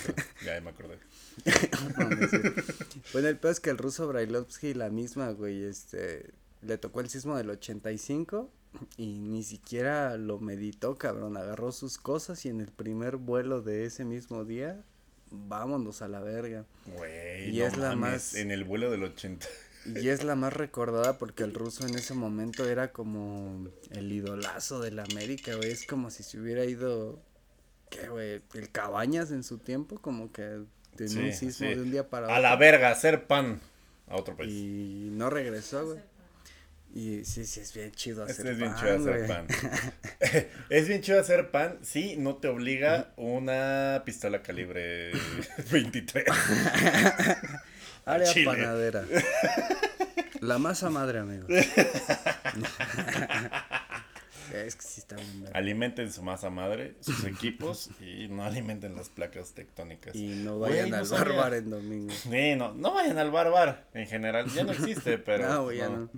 [0.44, 0.98] ya me acordé.
[3.14, 6.32] bueno, el peor es que el ruso Brailovsky, la misma, güey, este.
[6.62, 8.50] Le tocó el sismo del 85
[8.98, 11.38] y ni siquiera lo meditó, cabrón.
[11.38, 14.84] Agarró sus cosas y en el primer vuelo de ese mismo día,
[15.30, 16.66] vámonos a la verga.
[16.96, 18.36] Güey, y es la más.
[18.36, 19.48] En el vuelo del 80.
[19.86, 24.80] Y es la más recordada porque el ruso en ese momento era como el idolazo
[24.80, 25.72] de la América, güey.
[25.72, 27.20] Es como si se hubiera ido,
[27.92, 28.42] ¿qué, güey?
[28.56, 32.36] El Cabañas en su tiempo, como que de un sismo de un día para otro.
[32.36, 33.62] A la verga, hacer pan
[34.08, 34.52] a otro país.
[34.52, 36.00] Y no regresó, güey.
[36.96, 38.48] Y sí, sí, es bien chido hacer pan.
[38.54, 39.48] Es bien chido hacer pan.
[40.70, 45.12] es bien chido hacer pan, sí, no te obliga una pistola calibre
[45.72, 46.24] 23.
[48.06, 49.04] Área panadera.
[50.40, 51.46] La masa madre, amigo.
[54.54, 55.50] es que sí está bien.
[55.52, 60.16] Alimenten su masa madre, sus equipos y no alimenten las placas tectónicas.
[60.16, 62.14] Y no vayan al barbar en domingo.
[62.14, 64.50] Sí, no, no vayan al barbar en general.
[64.52, 65.50] Ya no existe, pero.
[65.50, 66.10] no, ya no.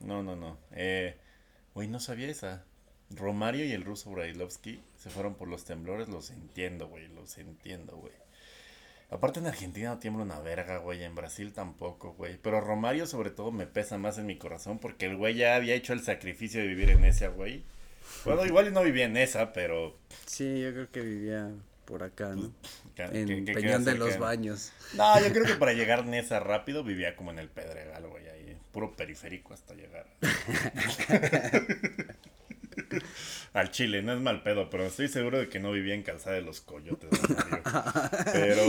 [0.00, 0.58] No, no, no.
[0.72, 1.16] Eh,
[1.74, 2.64] güey, no sabía esa.
[3.10, 7.96] Romario y el ruso Brailovsky se fueron por los temblores, los entiendo, güey, los entiendo,
[7.96, 8.12] güey.
[9.10, 12.38] Aparte en Argentina no tiembla una verga, güey, en Brasil tampoco, güey.
[12.40, 15.74] Pero Romario sobre todo me pesa más en mi corazón porque el güey ya había
[15.74, 17.64] hecho el sacrificio de vivir en esa, güey.
[18.24, 19.98] Bueno, igual no vivía en esa, pero...
[20.26, 21.50] Sí, yo creo que vivía
[21.84, 22.52] por acá, ¿no?
[22.96, 24.72] en Peñón de los Baños.
[24.94, 28.28] No, yo creo que para llegar en esa rápido vivía como en el Pedregal, güey,
[28.72, 30.06] puro periférico hasta llegar.
[33.52, 36.36] Al Chile, no es mal pedo, pero estoy seguro de que no vivía en Calzada
[36.36, 37.10] de los Coyotes.
[38.32, 38.62] pero.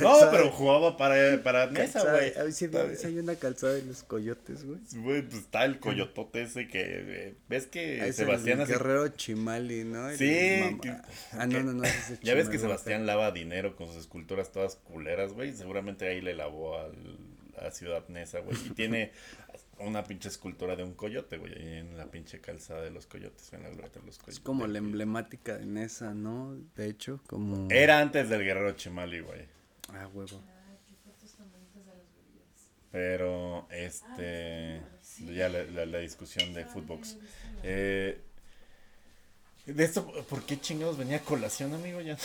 [0.00, 2.34] no, pero jugaba para, para Nesa, güey.
[2.36, 4.80] A ver si hay una calzada de los Coyotes, güey.
[4.92, 6.82] Güey, pues está el coyotote ese que.
[6.84, 10.10] Eh, ¿Ves que ah, Sebastián el Guerrero Chimali, ¿no?
[10.16, 10.58] sí.
[11.32, 11.84] ah, no, no, no.
[12.22, 15.52] ya ves que Sebastián lava dinero con sus esculturas todas culeras, güey.
[15.52, 17.18] Seguramente ahí le lavó al,
[17.56, 18.56] a Ciudad Nesa, güey.
[18.66, 19.12] Y tiene
[19.78, 23.52] una pinche escultura de un coyote, güey, ahí en la pinche calzada de los coyotes,
[23.52, 24.28] en la de los coyotes.
[24.28, 26.56] Es como la emblemática de Nesa, ¿no?
[26.76, 27.68] De hecho, como...
[27.70, 29.46] Era antes del guerrero Chimali, güey.
[29.92, 30.42] Ah, huevo.
[32.90, 34.80] Pero, este...
[35.18, 37.16] Ya la, la, discusión de Footbox.
[37.62, 38.20] Eh,
[39.66, 42.00] de esto, ¿por qué chingados venía colación, amigo?
[42.00, 42.16] Ya.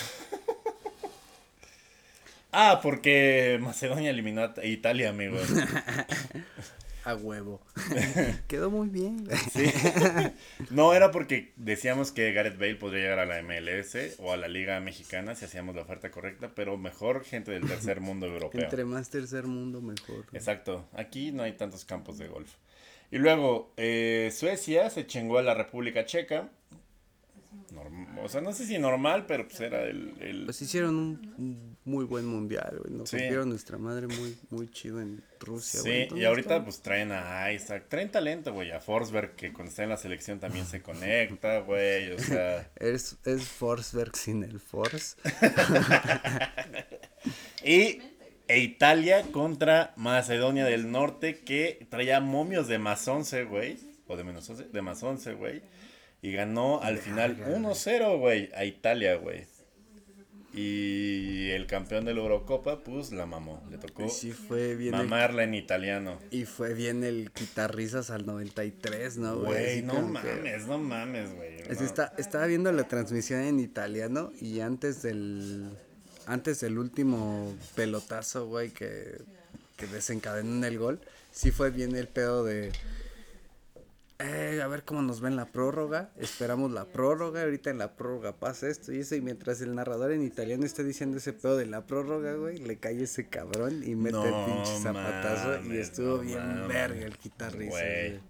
[2.51, 5.37] ah, porque Macedonia eliminó a Italia, amigo.
[7.09, 7.59] A huevo.
[8.47, 9.27] Quedó muy bien.
[10.69, 14.47] No, era porque decíamos que Gareth Bale podría llegar a la MLS o a la
[14.47, 18.61] Liga Mexicana si hacíamos la oferta correcta, pero mejor gente del tercer mundo europeo.
[18.61, 20.25] Entre más tercer mundo, mejor.
[20.33, 20.87] Exacto.
[20.93, 22.53] Aquí no hay tantos campos de golf.
[23.09, 26.51] Y luego, eh, Suecia se chingó a la República Checa
[28.23, 30.43] o sea, no sé si normal, pero pues era el...
[30.45, 30.95] Pues hicieron
[31.37, 32.93] un, muy buen mundial, güey.
[32.93, 33.17] Nos sí.
[33.45, 38.11] nuestra madre muy, muy chido en Rusia, Sí, y ahorita pues traen a Isaac, traen
[38.11, 42.19] talento, güey, a Forsberg, que cuando está en la selección también se conecta, güey, o
[42.19, 42.69] sea...
[42.75, 45.15] es, es Forsberg sin el Force.
[47.63, 48.01] y
[48.47, 54.23] e Italia contra Macedonia del Norte, que traía momios de más 11, güey, o de
[54.23, 55.61] menos 11, de más 11, güey
[56.21, 59.45] y ganó al final 1-0, güey, a Italia, güey.
[60.61, 63.63] Y el campeón de la Eurocopa, pues la mamó.
[63.71, 66.19] Le tocó sí fue bien mamarla en italiano.
[66.31, 69.51] Y fue bien el quitarrisas al 93, ¿no, güey?
[69.51, 71.61] Güey, no mames, no mames, güey.
[71.69, 75.69] está, estaba viendo la transmisión en italiano y antes del.
[76.25, 79.21] Antes del último pelotazo, güey, que,
[79.77, 80.99] que desencadenó en el gol,
[81.31, 82.71] sí fue bien el pedo de
[84.19, 88.33] eh, a ver cómo nos ven la prórroga, esperamos la prórroga, ahorita en la prórroga
[88.33, 91.65] pasa esto y eso, y mientras el narrador en italiano está diciendo ese pedo de
[91.65, 96.67] la prórroga, güey, le cae ese cabrón y mete el pinche zapatazo y estuvo bien
[96.67, 98.21] verga el guitarrista.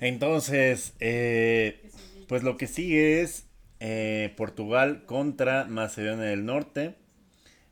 [0.00, 1.90] Entonces, eh,
[2.26, 3.46] pues lo que sigue es
[3.80, 6.94] eh, Portugal contra Macedonia del Norte.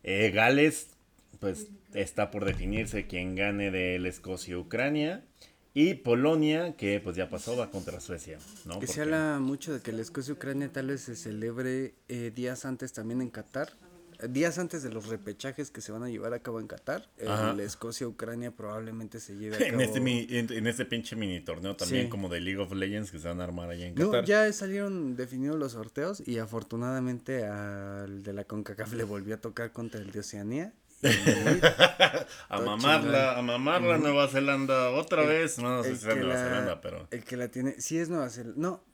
[0.02, 0.96] Eh, Gales,
[1.38, 5.24] pues está por definirse quién gane del Escocia-Ucrania.
[5.40, 5.47] Y
[5.94, 8.80] Polonia, que pues ya pasó, va contra Suecia, ¿no?
[8.80, 12.92] Que se habla mucho de que la Escocia-Ucrania tal vez se celebre eh, días antes
[12.92, 13.72] también en Qatar.
[14.20, 17.08] Eh, días antes de los repechajes que se van a llevar a cabo en Qatar,
[17.18, 19.70] eh, la Escocia-Ucrania probablemente se lleve a cabo.
[19.80, 23.28] en, este, en, este pinche mini torneo también, como de League of Legends que se
[23.28, 24.24] van a armar allá en Qatar.
[24.24, 29.70] ya salieron definidos los sorteos y afortunadamente al de la CONCACAF le volvió a tocar
[29.70, 30.72] contra el de Oceanía
[32.48, 35.58] a mamarla, a mamarla Nueva Zelanda otra vez.
[35.58, 37.08] No, no sé si es Nueva Zelanda, pero.
[37.10, 38.60] El que la tiene, sí es Nueva Zelanda.
[38.60, 38.84] No,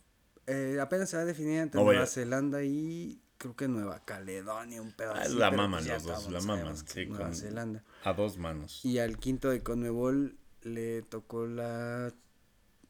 [0.46, 4.92] eh, apenas se va a definir entre Nueva Zelanda y creo que Nueva Caledonia, un
[4.92, 5.34] pedazo.
[5.38, 7.82] la maman los dos, la maman, sí, Nueva Zelanda.
[8.04, 8.84] A dos manos.
[8.84, 12.12] Y al quinto de Conmebol le tocó la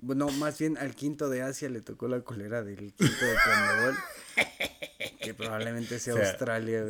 [0.01, 3.97] bueno, más bien al quinto de Asia le tocó la colera del quinto de Conmebol.
[5.25, 6.85] que probablemente sea, Australia,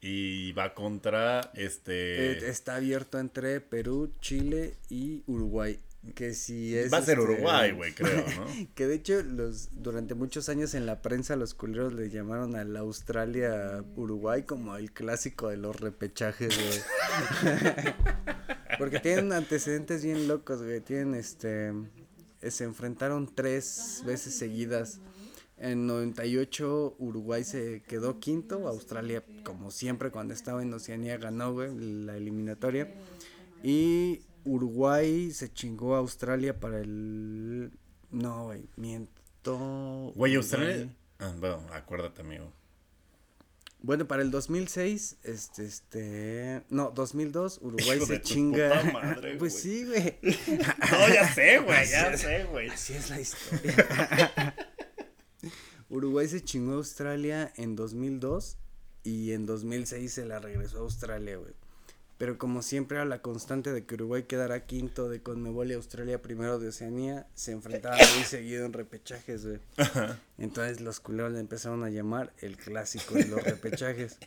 [0.00, 2.32] Y va contra este.
[2.32, 5.80] Eh, está abierto entre Perú, Chile y Uruguay.
[6.14, 6.92] Que si es.
[6.92, 8.46] Va a ser este, Uruguay, güey, creo, ¿no?
[8.76, 12.62] que de hecho, los, durante muchos años en la prensa, los culeros le llamaron a
[12.62, 17.54] la Australia-Uruguay como el clásico de los repechajes, güey.
[18.78, 20.80] Porque tienen antecedentes bien locos, güey.
[20.80, 21.72] Tienen este.
[22.40, 25.00] Se enfrentaron tres veces seguidas.
[25.60, 32.16] En 98 Uruguay se quedó quinto, Australia como siempre cuando estaba en Oceanía ganó la
[32.16, 32.94] eliminatoria
[33.62, 37.72] y Uruguay se chingó a Australia para el
[38.10, 40.12] no güey, miento.
[40.14, 40.88] Güey, Australia.
[41.18, 42.52] Ah, bueno, acuérdate amigo.
[43.80, 48.82] Bueno, para el 2006, este, este, no, 2002, Uruguay se chinga.
[48.92, 50.18] Madre, pues sí, güey.
[50.22, 52.68] no, ya sé, güey, ya sé, güey.
[52.70, 54.54] Así es la historia.
[55.90, 58.58] Uruguay se chingó a Australia en 2002
[59.04, 61.54] y en 2006 se la regresó a Australia, güey.
[62.18, 66.20] Pero como siempre era la constante de que Uruguay quedara quinto de Conmebol y Australia
[66.20, 69.60] primero de Oceanía, se enfrentaban muy seguido en repechajes, güey.
[70.36, 74.18] Entonces los culeros le empezaron a llamar el clásico de los repechajes.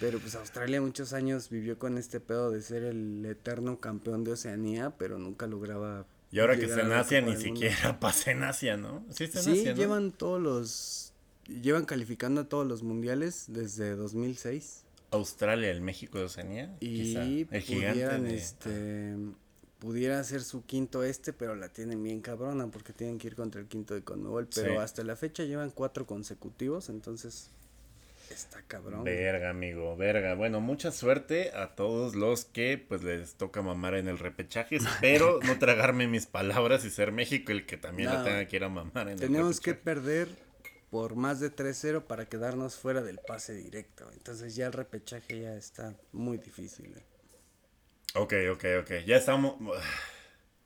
[0.00, 4.32] Pero pues Australia muchos años vivió con este pedo de ser el eterno campeón de
[4.32, 6.06] Oceanía, pero nunca lograba.
[6.30, 9.04] Y ahora que está en Asia, ni siquiera pasa en Asia, ¿no?
[9.10, 11.12] Sí, está en Asia, llevan todos los.
[11.46, 14.84] Llevan calificando a todos los mundiales desde 2006.
[15.10, 16.76] Australia, el México de Oceanía.
[16.80, 19.16] Y el pudieran, este,
[19.78, 23.62] pudiera ser su quinto este, pero la tienen bien cabrona porque tienen que ir contra
[23.62, 24.48] el quinto de Conmebol.
[24.54, 27.50] Pero hasta la fecha llevan cuatro consecutivos, entonces
[28.34, 29.04] está cabrón.
[29.04, 30.34] Verga, amigo, verga.
[30.34, 34.76] Bueno, mucha suerte a todos los que pues les toca mamar en el repechaje.
[34.76, 38.64] Espero no tragarme mis palabras y ser México el que también la tenga que ir
[38.64, 40.28] a mamar en el Tenemos que perder
[40.90, 44.10] por más de 3-0 para quedarnos fuera del pase directo.
[44.12, 46.94] Entonces ya el repechaje ya está muy difícil.
[46.96, 47.04] Eh.
[48.14, 48.90] Ok, ok, ok.
[49.06, 49.56] Ya estamos...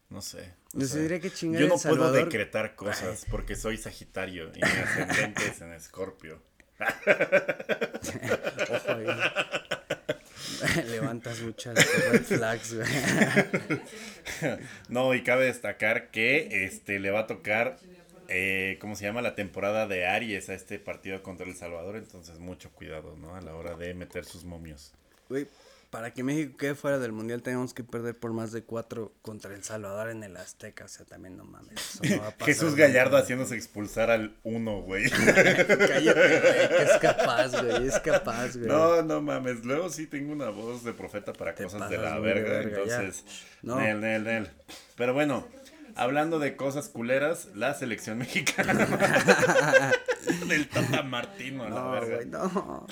[0.09, 0.53] No sé.
[0.75, 5.73] No que Yo no puedo decretar cosas porque soy Sagitario y mi ascendente es en
[5.73, 6.43] Escorpio.
[8.71, 8.99] Ojo
[10.91, 11.75] Levantas muchas
[12.11, 12.77] red flags,
[14.89, 17.79] No, y cabe destacar que este le va a tocar
[18.35, 19.21] eh, ¿cómo se llama?
[19.21, 21.97] La temporada de Aries a este partido contra El Salvador.
[21.97, 23.37] Entonces, mucho cuidado, ¿no?
[23.37, 24.93] A la hora de meter sus momios.
[25.29, 25.47] Güey,
[25.93, 29.55] para que México quede fuera del mundial, tenemos que perder por más de cuatro contra
[29.55, 30.87] El Salvador en el Azteca.
[30.87, 32.01] O sea, también no mames.
[32.47, 35.11] Jesús Gallardo haciéndose expulsar al uno, güey.
[35.11, 36.83] Cállate, güey.
[36.83, 37.89] es capaz, güey.
[37.89, 38.69] Es capaz, güey.
[38.69, 39.67] No, no mames.
[39.67, 42.63] Luego sí tengo una voz de profeta para cosas de la verga.
[42.63, 43.27] entonces,
[43.61, 43.77] no.
[43.79, 44.51] Nel, nel, nel.
[44.97, 45.47] Pero bueno.
[45.95, 48.73] Hablando de cosas culeras, la selección mexicana
[50.49, 52.25] del Tata Martino, a la verga.
[52.25, 52.87] no.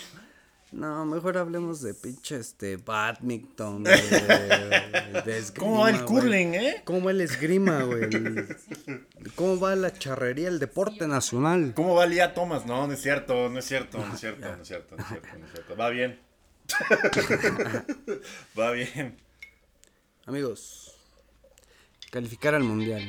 [0.73, 3.85] No, mejor hablemos de pinche este badminton,
[5.59, 6.83] ¿Cómo va el curling, eh?
[6.85, 8.09] ¿Cómo va el esgrima, güey?
[9.35, 11.73] ¿Cómo va la charrería, el deporte nacional?
[11.75, 12.67] ¿Cómo va Lía Thomas?
[12.67, 15.09] No, no es cierto, no es cierto, no es cierto, no es cierto, no es
[15.09, 15.77] cierto, no es cierto.
[15.77, 16.21] Va bien.
[18.59, 19.17] va bien.
[20.27, 20.91] Amigos,
[22.11, 23.05] Calificar al mundial.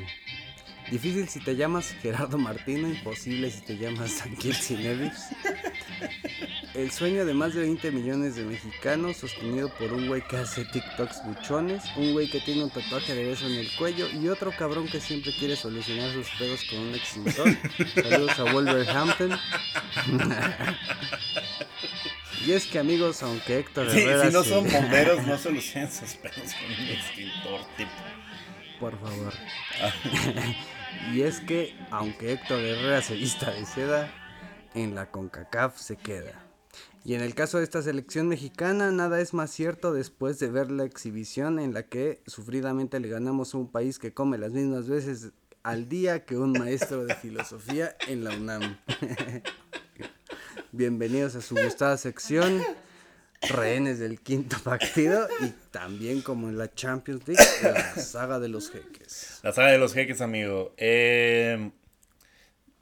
[0.92, 5.14] Difícil si te llamas Gerardo Martino, imposible si te llamas Ángel Cinevich.
[6.74, 10.64] El sueño de más de 20 millones de mexicanos, sostenido por un güey que hace
[10.64, 14.52] TikToks buchones, un güey que tiene un tatuaje de beso en el cuello y otro
[14.58, 17.50] cabrón que siempre quiere solucionar sus pedos con un extintor.
[18.02, 19.32] Saludos a Wolverhampton.
[22.46, 24.28] y es que amigos, aunque Héctor Herrera...
[24.28, 27.92] si no son bomberos, no solucionan sus pedos con un extintor, tipo
[28.82, 29.34] por favor.
[31.14, 34.12] y es que, aunque Héctor Herrera se vista de seda,
[34.74, 36.41] en la CONCACAF se queda.
[37.04, 40.70] Y en el caso de esta selección mexicana, nada es más cierto después de ver
[40.70, 44.88] la exhibición en la que sufridamente le ganamos a un país que come las mismas
[44.88, 45.32] veces
[45.64, 48.78] al día que un maestro de filosofía en la UNAM.
[50.72, 52.62] Bienvenidos a su gustada sección
[53.50, 58.70] rehenes del quinto partido y también como en la Champions League, la saga de los
[58.70, 59.40] jeques.
[59.42, 60.74] La saga de los jeques, amigo.
[60.78, 61.72] Eh,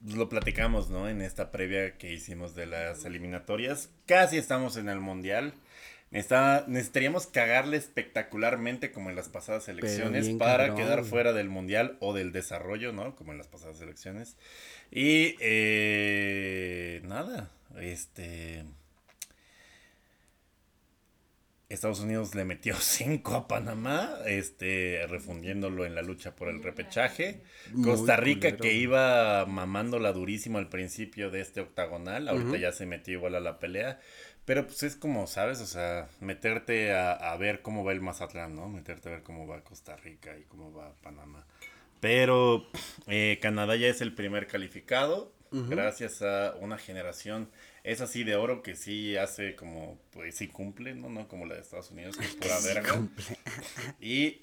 [0.05, 1.09] lo platicamos, ¿no?
[1.09, 3.89] En esta previa que hicimos de las eliminatorias.
[4.05, 5.53] Casi estamos en el Mundial.
[6.11, 12.13] Está, necesitaríamos cagarle espectacularmente como en las pasadas elecciones para quedar fuera del mundial o
[12.15, 13.15] del desarrollo, ¿no?
[13.15, 14.35] Como en las pasadas elecciones.
[14.89, 18.65] Y eh, nada, este...
[21.69, 27.41] Estados Unidos le metió 5 a Panamá, este, refundiéndolo en la lucha por el repechaje.
[27.83, 33.13] Costa Rica, que iba mamándola durísimo al principio de este octagonal, ahorita ya se metió
[33.13, 33.99] igual a la pelea.
[34.45, 35.61] Pero pues es como, ¿sabes?
[35.61, 38.67] O sea, meterte a, ver cómo va el Mazatlán, ¿no?
[38.67, 41.45] Meterte a ver cómo va Costa Rica y cómo va Panamá.
[41.99, 42.67] Pero
[43.05, 47.49] eh, Canadá ya es el primer calificado, gracias a una generación,
[47.83, 51.09] es así de oro que sí hace como, pues sí cumple, ¿no?
[51.09, 53.07] No como la de Estados Unidos, que es pura verga.
[53.99, 54.39] Y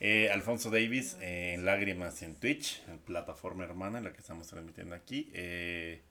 [0.00, 4.46] eh, Alfonso Davis eh, en Lágrimas en Twitch, en plataforma hermana en la que estamos
[4.46, 5.30] transmitiendo aquí.
[5.34, 6.02] Eh,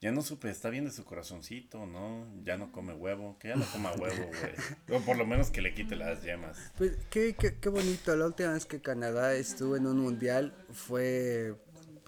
[0.00, 2.24] ya no supe, está bien de su corazoncito, ¿no?
[2.44, 4.30] Ya no come huevo, que ya no coma huevo,
[4.86, 4.96] güey.
[4.98, 6.56] O por lo menos que le quite las yemas.
[6.78, 11.56] Pues qué, qué, qué bonito, la última vez que Canadá estuvo en un mundial fue,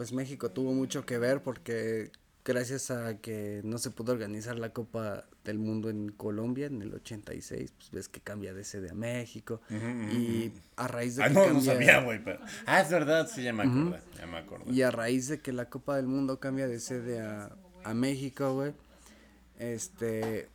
[0.00, 2.10] pues México tuvo mucho que ver porque
[2.42, 6.94] gracias a que no se pudo organizar la Copa del Mundo en Colombia en el
[6.94, 9.60] 86, pues ves que cambia de sede a México.
[9.68, 12.18] y a raíz de ah, no, no sabía, güey.
[12.64, 14.72] Ah, es verdad, sí, ya me acuerdo, ya me acuerdo.
[14.72, 18.54] Y a raíz de que la Copa del Mundo cambia de sede a a México,
[18.54, 18.72] güey.
[19.58, 20.48] Este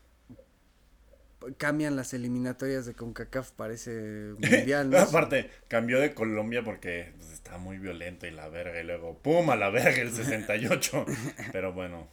[1.58, 5.00] cambian las eliminatorias de CONCACAF para ese mundial, ¿no?
[5.00, 9.50] Aparte, cambió de Colombia porque pues, está muy violento y la verga, y luego ¡pum!
[9.50, 11.06] a la verga el 68.
[11.52, 12.08] Pero bueno.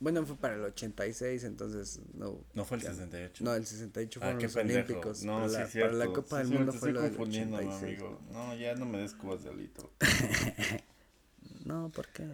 [0.00, 2.44] Bueno, fue para el 86, entonces no.
[2.52, 3.44] ¿No fue el 68?
[3.44, 5.24] No, el 68 fueron ah, los Olímpicos.
[5.24, 7.82] No, sí, la, Para la Copa del Mundo fue lo del 86.
[7.82, 8.20] Amigo.
[8.32, 9.92] No, ya no me des cubas de alito.
[11.64, 12.24] No, ¿por qué?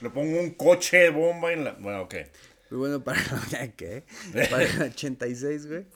[0.00, 1.72] Le pongo un coche de bomba en la.
[1.74, 2.14] Bueno, ok.
[2.70, 3.20] Muy bueno para
[3.76, 4.04] ¿qué?
[4.50, 5.86] Para el 86, güey.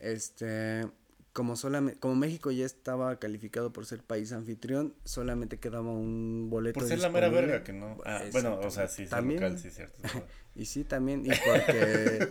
[0.00, 0.86] Este.
[1.32, 6.80] Como, solamente, como México ya estaba calificado por ser país anfitrión, solamente quedaba un boleto.
[6.80, 7.96] Por ser la mera verga, que no.
[8.04, 10.02] Ah, bueno, o sea, sí, también, local, sí, cierto.
[10.56, 11.24] y sí, también.
[11.24, 12.28] Y porque,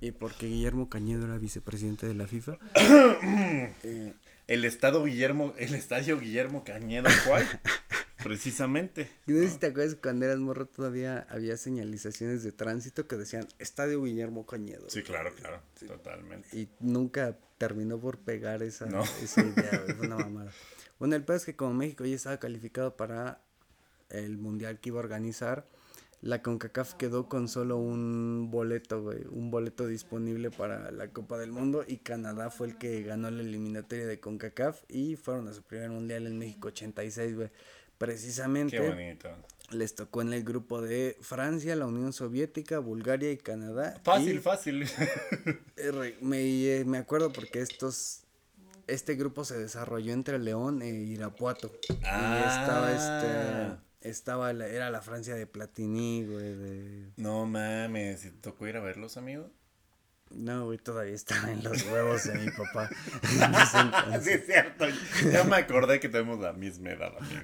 [0.00, 2.58] y porque Guillermo Cañedo era vicepresidente de la FIFA.
[4.46, 7.46] el estado Guillermo, el estadio Guillermo Cañedo, ¿cuál?
[8.22, 9.10] Precisamente.
[9.26, 13.46] No sé si te acuerdas cuando eras morro todavía había señalizaciones de tránsito que decían
[13.58, 14.88] Estadio Guillermo Cañedo.
[14.88, 16.48] Sí, claro, claro, totalmente.
[16.56, 18.86] Y nunca terminó por pegar esa,
[19.22, 20.52] esa idea, fue una mamada.
[20.98, 23.42] Bueno, el peor es que como México ya estaba calificado para
[24.08, 25.66] el mundial que iba a organizar,
[26.24, 31.52] la CONCACAF quedó con solo un boleto, güey, un boleto disponible para la Copa del
[31.52, 35.62] Mundo y Canadá fue el que ganó la eliminatoria de CONCACAF y fueron a su
[35.62, 37.50] primer mundial en México 86, güey
[37.98, 39.16] precisamente
[39.70, 43.98] les tocó en el grupo de Francia, la Unión Soviética, Bulgaria y Canadá.
[44.02, 44.86] Fácil, fácil.
[46.20, 48.24] me, eh, me acuerdo porque estos
[48.86, 51.72] este grupo se desarrolló entre León e Irapuato.
[52.04, 52.40] Ah.
[52.40, 58.68] Y estaba este estaba era la Francia de Platini, güey, de No mames, ¿te tocó
[58.68, 59.50] ir a verlos, amigo?
[60.30, 62.90] No, güey, todavía estaba en los huevos de mi papá.
[64.20, 64.86] sí, es cierto.
[65.30, 67.42] Ya me acordé que tenemos la misma edad, amigo.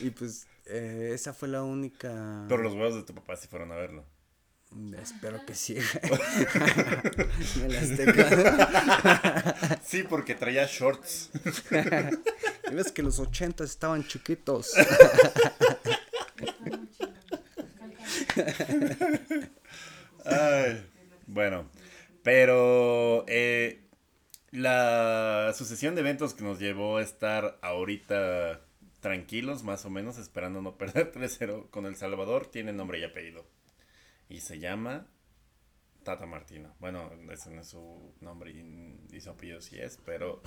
[0.00, 2.44] y pues, eh, esa fue la única.
[2.48, 4.04] Pero los huevos de tu papá sí fueron a verlo.
[5.00, 5.78] Espero que sí.
[9.82, 11.30] sí, porque traía shorts.
[12.70, 14.74] Y ves que los ochentas estaban chiquitos.
[21.26, 21.68] bueno,
[22.22, 23.80] pero eh,
[24.50, 28.60] la sucesión de eventos que nos llevó a estar ahorita
[29.00, 33.46] tranquilos, más o menos, esperando no perder 3-0 con El Salvador, tiene nombre y apellido.
[34.28, 35.06] Y se llama
[36.02, 36.74] Tata Martino.
[36.80, 40.42] Bueno, ese no es su nombre y, su apellido sí es, pero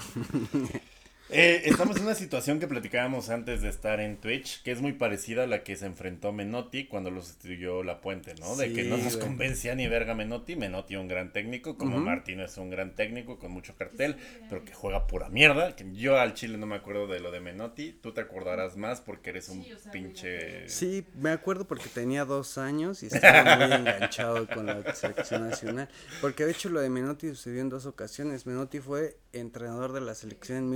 [1.34, 4.92] Eh, estamos en una situación que platicábamos antes de estar en Twitch, que es muy
[4.92, 8.58] parecida a la que se enfrentó Menotti cuando los estudió La Puente, ¿no?
[8.58, 10.58] De que no nos convencía ni verga Menotti.
[10.58, 14.18] Menotti un gran técnico, como Martino es un gran técnico con mucho cartel,
[14.50, 15.76] pero que juega pura mierda.
[15.76, 17.94] Que yo al Chile no me acuerdo de lo de Menotti.
[17.94, 20.68] Tú te acordarás más porque eres un pinche.
[20.68, 25.88] Sí, me acuerdo porque tenía dos años y estaba muy enganchado con la selección nacional.
[26.20, 28.46] Porque de hecho lo de Menotti sucedió en dos ocasiones.
[28.46, 30.70] Menotti fue entrenador de la selección en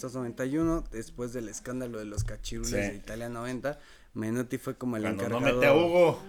[0.00, 3.78] 1991, después del escándalo de los cachirules de Italia 90,
[4.14, 5.40] Menotti fue como el encargado.
[5.40, 6.22] No mete a Hugo.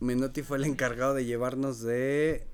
[0.00, 2.46] Menotti fue el encargado de llevarnos de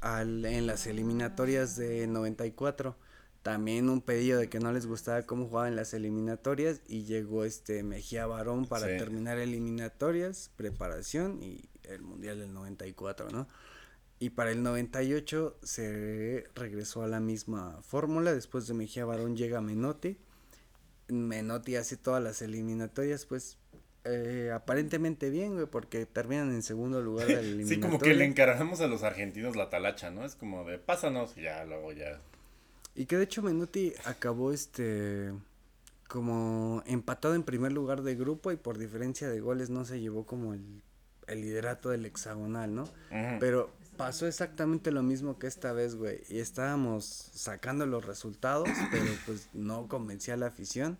[0.00, 2.96] al, en las eliminatorias de 94.
[3.42, 7.82] También un pedido de que no les gustaba cómo jugaban las eliminatorias y llegó este
[7.82, 13.48] Mejía Barón para terminar eliminatorias, preparación y el Mundial del 94, ¿no?
[14.22, 18.34] Y para el 98 se regresó a la misma fórmula.
[18.34, 20.18] Después de Mejía Barón llega Menotti.
[21.08, 23.56] Menotti hace todas las eliminatorias, pues
[24.04, 27.74] eh, aparentemente bien, güey, porque terminan en segundo lugar del eliminatorio.
[27.74, 30.26] sí, como que le encargamos a los argentinos la talacha, ¿no?
[30.26, 32.18] Es como de pásanos y ya, luego ya.
[32.94, 35.32] Y que de hecho Menotti acabó este
[36.08, 40.26] como empatado en primer lugar de grupo y por diferencia de goles no se llevó
[40.26, 40.82] como el,
[41.28, 42.88] el liderato del hexagonal, ¿no?
[43.38, 43.70] Pero
[44.00, 46.22] pasó exactamente lo mismo que esta vez, güey.
[46.30, 50.98] Y estábamos sacando los resultados, pero pues no convencía a la afición.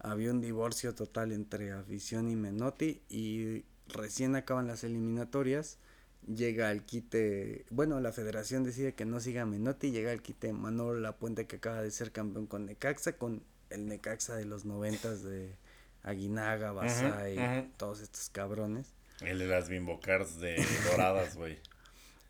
[0.00, 5.78] Había un divorcio total entre afición y Menotti y recién acaban las eliminatorias.
[6.26, 10.98] Llega el quite, bueno, la federación decide que no siga Menotti, llega el quite Manolo
[10.98, 15.54] Lapuente que acaba de ser campeón con Necaxa, con el Necaxa de los noventas de
[16.02, 18.92] Aguinaga, Basay, todos estos cabrones.
[19.20, 21.58] El de las bimbocars de doradas, güey.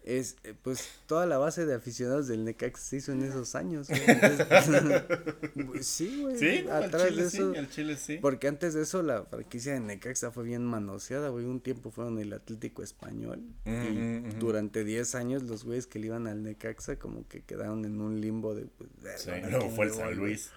[0.03, 3.87] Es, eh, pues, toda la base de aficionados del Necaxa se hizo en esos años,
[5.83, 6.39] sí, güey.
[6.39, 7.55] Sí, atrás de eso.
[7.55, 8.19] Sí, Chile sí.
[8.21, 11.45] Porque antes de eso la franquicia de Necaxa fue bien manoseada, güey.
[11.45, 13.43] Un tiempo fueron el Atlético Español.
[13.67, 18.01] y durante 10 años los güeyes que le iban al Necaxa como que quedaron en
[18.01, 18.67] un limbo de...
[18.67, 20.51] Pues, sí, luego fue el San Luis.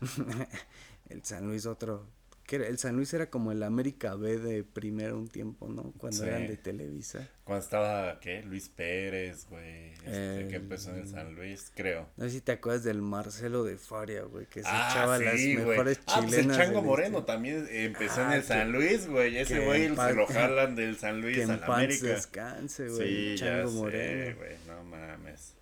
[1.08, 2.06] el San Luis otro
[2.46, 5.94] que el San Luis era como el América B de primero un tiempo, ¿no?
[5.96, 7.26] Cuando eran de Televisa.
[7.44, 8.42] Cuando estaba, ¿qué?
[8.42, 9.92] Luis Pérez, güey.
[9.92, 12.06] Este, que empezó en el San Luis, creo.
[12.16, 15.34] No sé si te acuerdas del Marcelo de Faria, güey, que se ah, echaba las
[15.34, 16.06] mejores chilenas.
[16.06, 19.38] Ah, pues el Chango Moreno también empezó en el ah, San Luis, güey.
[19.38, 22.08] Ese güey se lo jalan del San Luis a la América.
[22.08, 23.36] descanse, güey.
[23.36, 24.36] Sí, Chango ya Moreno.
[24.36, 25.54] güey, no mames.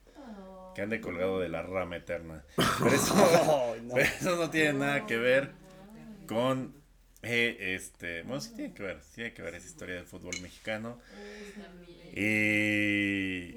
[0.75, 2.43] Que ande colgado de la rama eterna.
[2.57, 5.62] Pero eso, pero eso no tiene nada que ver
[6.33, 6.83] con
[7.23, 10.35] eh, este, bueno, sí tiene que ver, sí tiene que ver esa historia del fútbol
[10.43, 10.99] mexicano.
[12.15, 13.53] Y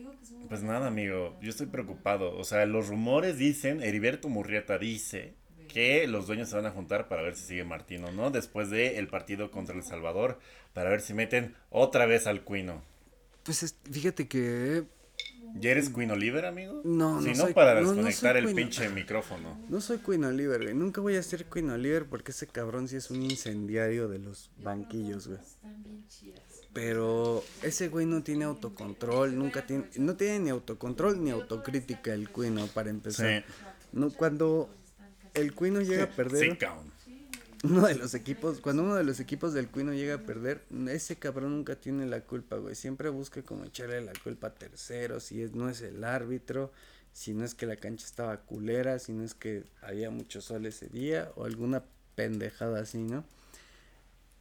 [0.48, 2.38] pues nada, amigo, yo estoy preocupado.
[2.38, 5.34] O sea, los rumores dicen, Heriberto Murrieta dice
[5.68, 8.30] que los dueños se van a juntar para ver si sigue Martino, ¿no?
[8.30, 10.40] Después del el partido contra El Salvador,
[10.74, 12.84] para ver si meten otra vez al Cuino.
[13.44, 14.84] Pues fíjate que
[15.58, 16.82] ¿Ya eres Queen Oliver, amigo?
[16.84, 17.22] No, no.
[17.22, 19.58] Si no, para desconectar el pinche micrófono.
[19.70, 20.74] No soy Queen Oliver, güey.
[20.74, 24.52] Nunca voy a ser Queen Oliver porque ese cabrón sí es un incendiario de los
[24.58, 25.40] banquillos, güey.
[26.74, 32.30] Pero ese güey no tiene autocontrol, nunca tiene, no tiene ni autocontrol ni autocrítica el
[32.30, 33.46] Queen, para empezar.
[33.94, 34.70] No, cuando
[35.34, 36.58] el Queen llega a perder
[37.66, 41.16] uno de los equipos, cuando uno de los equipos del Cuino llega a perder, ese
[41.18, 42.76] cabrón nunca tiene la culpa, güey.
[42.76, 46.72] Siempre busca como echarle la culpa a terceros, si es, no es el árbitro,
[47.12, 50.66] si no es que la cancha estaba culera, si no es que había mucho sol
[50.66, 51.84] ese día, o alguna
[52.16, 53.26] pendejada así, ¿no?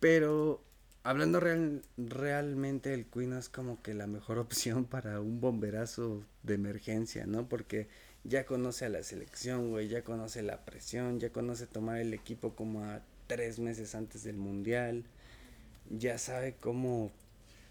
[0.01, 0.63] Pero
[1.03, 6.55] hablando real, realmente el Cuino es como que la mejor opción para un bomberazo de
[6.55, 7.49] emergencia, ¿no?
[7.49, 7.89] Porque
[8.25, 12.55] ya conoce a la selección, güey, ya conoce la presión, ya conoce tomar el equipo
[12.55, 15.05] como a tres meses antes del mundial.
[15.91, 17.13] Ya sabe cómo.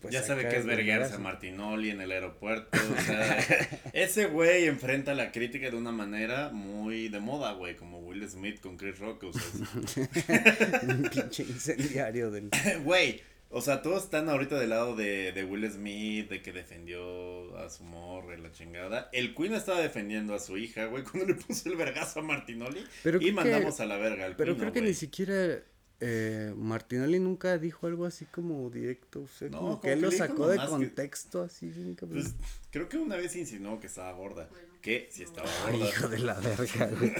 [0.01, 2.77] Pues, ya sabe que es verguerse a Martinoli en el aeropuerto.
[2.77, 3.37] O sea,
[3.93, 8.59] ese güey enfrenta la crítica de una manera muy de moda, güey, como Will Smith
[8.59, 9.23] con Chris Rock.
[9.23, 9.31] O
[10.87, 12.49] Un pinche incendiario del.
[12.83, 13.21] Güey,
[13.53, 17.69] o sea, todos están ahorita del lado de, de Will Smith, de que defendió a
[17.69, 19.09] su morra y la chingada.
[19.13, 22.83] El Queen estaba defendiendo a su hija, güey, cuando le puso el vergazo a Martinoli.
[23.21, 25.61] y mandamos a la verga al Pero creo que ni siquiera
[25.99, 29.21] eh, Martinoli nunca dijo algo así como directo.
[29.21, 31.71] O sea, como que él lo sacó de contexto, así.
[32.09, 32.35] Pues,
[32.71, 34.49] creo que una vez insinuó que estaba gorda.
[34.83, 35.87] Que si estaba gorda.
[35.87, 37.13] hijo de la verga, güey.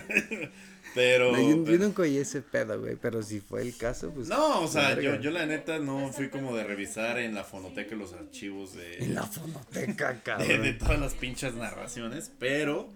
[0.94, 1.32] Pero.
[1.32, 2.98] yo, nunca oí ese pedo, güey.
[2.98, 4.28] Pero si fue el caso, pues.
[4.28, 7.96] No, o sea, yo, yo la neta no fui como de revisar en la fonoteca
[7.96, 8.98] los archivos de.
[8.98, 10.62] En la fonoteca, cabrón.
[10.62, 12.34] De, todas las pinches narraciones.
[12.38, 12.92] Pero.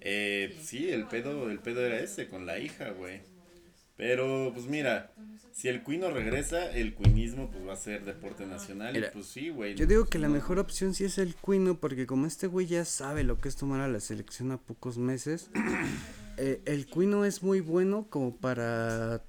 [0.00, 3.20] Eh, sí, el pedo, el pedo era ese, con la hija, güey.
[3.98, 5.10] Pero, pues mira,
[5.52, 9.48] si el cuino regresa, el cuinismo pues va a ser deporte nacional y pues sí,
[9.48, 9.74] güey.
[9.74, 12.84] Yo digo que la mejor opción sí es el cuino porque como este güey ya
[12.84, 15.50] sabe lo que es tomar a la selección a pocos meses,
[16.36, 19.24] eh, el cuino es muy bueno como para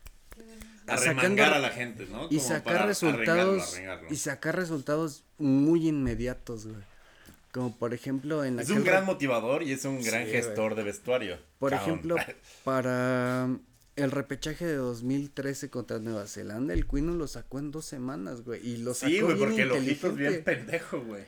[0.85, 2.27] arremangar a la gente, ¿no?
[2.29, 3.75] y sacar resultados
[4.11, 6.83] y sacar resultados muy inmediatos, güey.
[7.51, 10.83] Como por ejemplo en la Es un gran motivador y es un gran gestor de
[10.83, 11.39] vestuario.
[11.57, 12.17] Por ejemplo,
[12.63, 13.49] para
[13.99, 18.65] el repechaje de 2013 contra Nueva Zelanda, el Quino lo sacó en dos semanas, güey.
[18.65, 21.23] Y lo sacó Sí, güey, porque el ojito es bien pendejo, güey.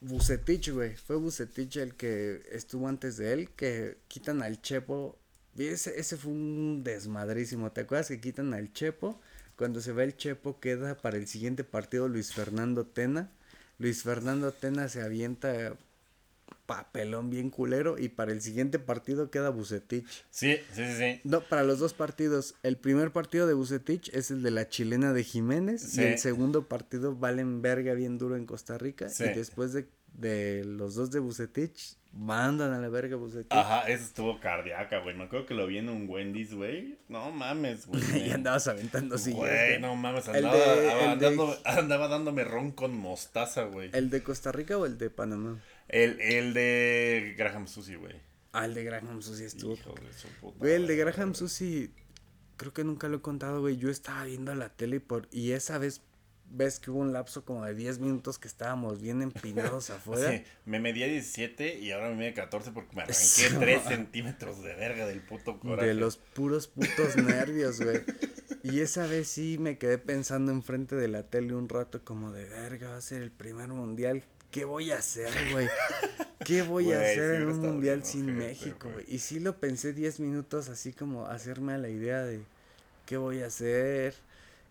[0.00, 0.96] Bucetich, güey.
[0.96, 5.18] Fue Bucetich el que estuvo antes de él, que quitan al Chepo.
[5.56, 7.72] Ese, ese fue un desmadrísimo.
[7.72, 9.20] ¿Te acuerdas que quitan al Chepo?
[9.56, 13.30] Cuando se va el Chepo, queda para el siguiente partido Luis Fernando Tena.
[13.78, 15.76] Luis Fernando Tena se avienta
[16.66, 20.06] papelón bien culero y para el siguiente partido queda Bucetich.
[20.30, 21.20] Sí, sí, sí, sí.
[21.24, 22.54] No, para los dos partidos.
[22.62, 26.68] El primer partido de Bucetich es el de la chilena de Jiménez y el segundo
[26.68, 31.20] partido valen verga bien duro en Costa Rica y después de, de los dos de
[31.20, 33.52] Bucetich mandan a la verga Bucetich.
[33.52, 35.16] Ajá, eso estuvo cardíaca, güey.
[35.16, 36.98] Me acuerdo que lo vi en un Wendy's, güey.
[37.08, 38.02] No mames, güey.
[38.28, 39.40] y andabas aventando sillas.
[39.40, 40.28] Güey, no mames.
[40.28, 43.90] Andaba, andaba dándome ron con mostaza, güey.
[43.92, 45.60] ¿El de Costa Rica o el de Panamá?
[45.88, 48.14] El, el de Graham Susi, güey.
[48.52, 49.76] Ah, el de Graham Susi estuvo.
[50.58, 51.90] Güey, el de Graham Susi,
[52.56, 53.76] creo que nunca lo he contado, güey.
[53.76, 56.02] Yo estaba viendo la tele por, y esa vez
[56.50, 60.30] ves que hubo un lapso como de 10 minutos que estábamos bien empinados afuera.
[60.30, 64.74] Sí, me medía 17 y ahora me medía 14 porque me arranqué 3 centímetros de
[64.74, 65.88] verga del puto coraje.
[65.88, 68.02] De los puros putos nervios, güey.
[68.62, 72.44] Y esa vez sí me quedé pensando enfrente de la tele un rato como de
[72.44, 74.24] verga, va a ser el primer mundial
[74.54, 75.66] ¿qué voy a hacer, güey?
[76.44, 79.04] ¿Qué voy a hacer en un mundial sin México, güey?
[79.08, 82.40] Y sí lo pensé 10 minutos así como hacerme a la idea de
[83.04, 84.14] qué voy a hacer.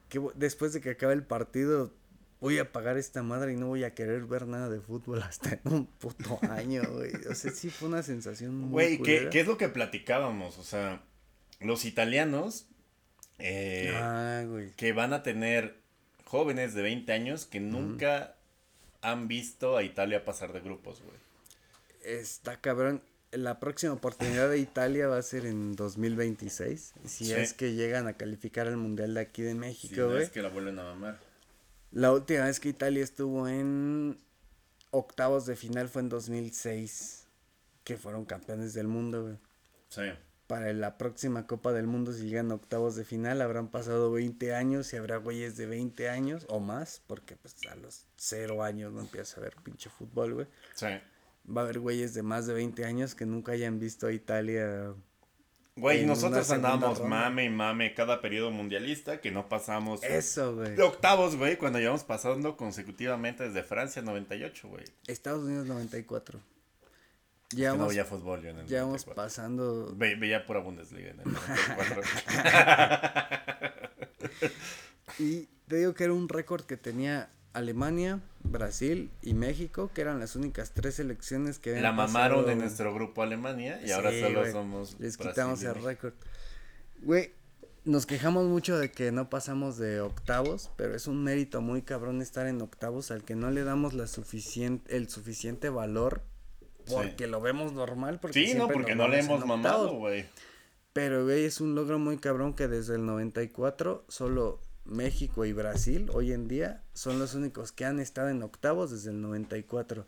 [0.08, 1.92] ¿Qué Después de que acabe el partido,
[2.40, 5.60] voy a pagar esta madre y no voy a querer ver nada de fútbol hasta
[5.66, 7.14] en un puto año, güey.
[7.30, 10.60] O sea, sí fue una sensación muy Güey, ¿qué, ¿qué, es lo que platicábamos?
[10.60, 11.04] O sea,
[11.60, 12.68] los italianos
[13.38, 14.46] eh, ah,
[14.78, 15.82] que van a tener
[16.24, 18.38] jóvenes de 20 años que nunca
[19.04, 21.18] han visto a Italia pasar de grupos, güey.
[22.04, 23.02] Está cabrón.
[23.32, 26.94] La próxima oportunidad de Italia va a ser en 2026.
[27.06, 30.24] Si es que llegan a calificar al Mundial de aquí de México, güey.
[30.24, 31.20] es que la vuelven a mamar.
[31.92, 34.20] La última vez que Italia estuvo en
[34.92, 37.28] octavos de final fue en 2006.
[37.84, 39.38] Que fueron campeones del mundo, güey.
[39.90, 40.04] Sí
[40.48, 44.54] para la próxima Copa del Mundo, si llegan a octavos de final, habrán pasado 20
[44.54, 48.92] años y habrá güeyes de 20 años o más, porque pues a los 0 años
[48.94, 50.48] no empieza a ver pinche fútbol, güey.
[50.76, 50.88] Sí.
[51.50, 54.94] Va a haber güeyes de más de 20 años que nunca hayan visto a Italia.
[55.76, 60.04] Güey, nosotros andamos mame y mame cada periodo mundialista que no pasamos.
[60.04, 60.76] Eso, güey.
[60.76, 64.84] De octavos, güey, cuando llevamos pasando consecutivamente desde Francia 98, güey.
[65.08, 66.40] Estados Unidos 94.
[67.56, 69.94] Ya no veía fútbol yo en el Ya vamos pasando.
[69.96, 71.26] Ve, veía pura Bundesliga en el
[75.20, 80.20] y te digo que era un récord que tenía Alemania, Brasil y México, que eran
[80.20, 85.00] las únicas tres selecciones que La mamaron de nuestro grupo Alemania y ahora solo somos.
[85.00, 86.14] Les quitamos el récord.
[87.02, 87.32] Güey,
[87.86, 92.22] nos quejamos mucho de que no pasamos de octavos, pero es un mérito muy cabrón
[92.22, 96.22] estar en octavos al que no le damos la suficiente, el suficiente valor
[96.90, 98.20] porque lo vemos normal.
[98.20, 100.26] Porque sí, no, porque no le hemos mamado, güey.
[100.94, 106.10] Pero, güey, es un logro muy cabrón que desde el 94 solo México y Brasil
[106.14, 110.06] hoy en día son los únicos que han estado en octavos desde el 94.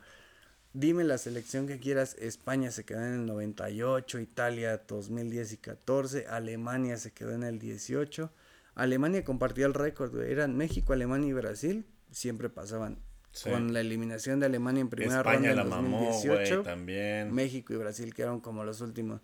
[0.74, 6.28] Dime la selección que quieras, España se quedó en el 98, Italia 2010 y 14,
[6.28, 8.30] Alemania se quedó en el 18.
[8.76, 10.32] Alemania compartió el récord, güey.
[10.32, 13.00] Eran México, Alemania y Brasil, siempre pasaban
[13.44, 16.64] con la eliminación de Alemania en primera ronda en 2018.
[16.64, 17.34] también.
[17.34, 19.22] México y Brasil quedaron como los últimos.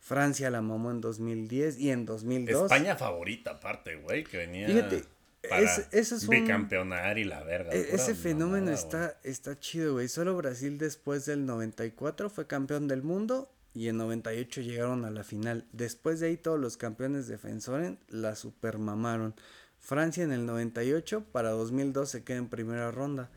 [0.00, 2.64] Francia la mamó en 2010 y en 2002.
[2.64, 5.04] España favorita aparte, güey, que venía Fíjate,
[5.48, 7.72] para es, bicampeonar y la verga.
[7.72, 10.08] E, ese fenómeno está, está chido, güey.
[10.08, 15.24] Solo Brasil después del 94 fue campeón del mundo y en 98 llegaron a la
[15.24, 15.64] final.
[15.72, 19.34] Después de ahí todos los campeones defensores la supermamaron.
[19.80, 23.30] Francia en el 98 para 2002 se queda en primera ronda.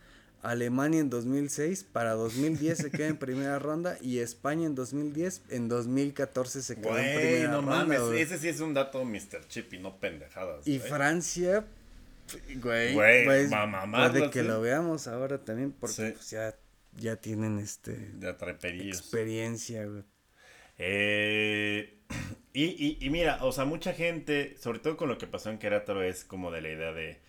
[0.43, 5.67] Alemania en 2006, para 2010 se queda en primera ronda y España en 2010, en
[5.67, 9.47] 2014 se queda en primera no Mames, ese sí es un dato Mr.
[9.47, 10.67] Chip y no pendejadas.
[10.67, 11.65] Y Francia,
[12.61, 13.51] güey, pues,
[13.91, 16.55] puede que lo veamos ahora también porque pues, ya,
[16.95, 18.11] ya tienen este
[18.87, 20.03] experiencia, güey.
[20.77, 21.97] Eh,
[22.53, 25.57] y, y, y mira, o sea, mucha gente, sobre todo con lo que pasó en
[25.57, 27.19] Querétaro, es como de la idea de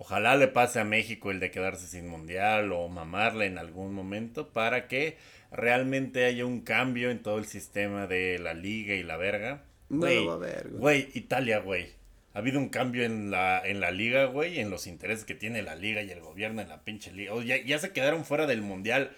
[0.00, 4.48] Ojalá le pase a México el de quedarse sin mundial o mamarle en algún momento
[4.52, 5.18] para que
[5.50, 9.64] realmente haya un cambio en todo el sistema de la liga y la verga.
[9.88, 11.08] Güey, va a haber, güey.
[11.14, 11.88] Italia, güey.
[12.32, 15.62] Ha habido un cambio en la, en la liga, güey, en los intereses que tiene
[15.62, 17.34] la liga y el gobierno en la pinche liga.
[17.34, 19.10] O ya, ya se quedaron fuera del mundial.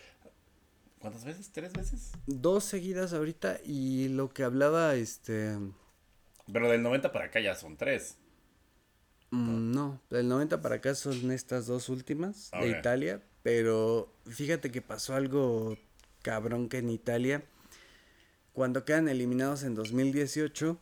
[0.98, 1.50] ¿Cuántas veces?
[1.52, 2.12] ¿Tres veces?
[2.24, 5.58] Dos seguidas ahorita y lo que hablaba, este...
[6.50, 8.16] Pero del 90 para acá ya son tres.
[9.30, 14.82] Mm, no, del 90 para acá son estas dos últimas de Italia, pero fíjate que
[14.82, 15.76] pasó algo
[16.22, 17.44] cabrón que en Italia,
[18.52, 20.78] cuando quedan eliminados en 2018,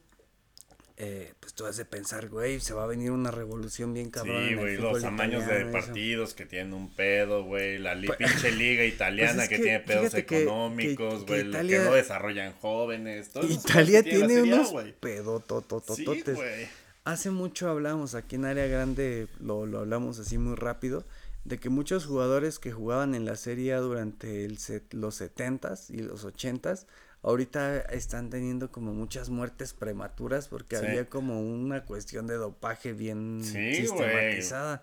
[1.01, 4.49] eh, pues tú has de pensar, güey, se va a venir una revolución bien cabrón.
[4.49, 8.85] Sí, güey, los tamaños de partidos que tienen un pedo, güey, la pues, pinche liga
[8.85, 13.29] italiana pues que, tiene pedos económicos, güey, que, que, no desarrollan jóvenes.
[13.29, 16.37] Todo Italia tiene unos pedotototototes.
[16.37, 16.69] Sí,
[17.09, 21.07] Hace mucho hablamos aquí en Área Grande, lo, lo hablamos así muy rápido,
[21.47, 24.59] de que muchos jugadores que jugaban en la serie durante el
[24.91, 26.85] los 70s y los 80s
[27.23, 33.41] ahorita están teniendo como muchas muertes prematuras porque había como una cuestión de dopaje bien
[33.43, 34.83] sistematizada.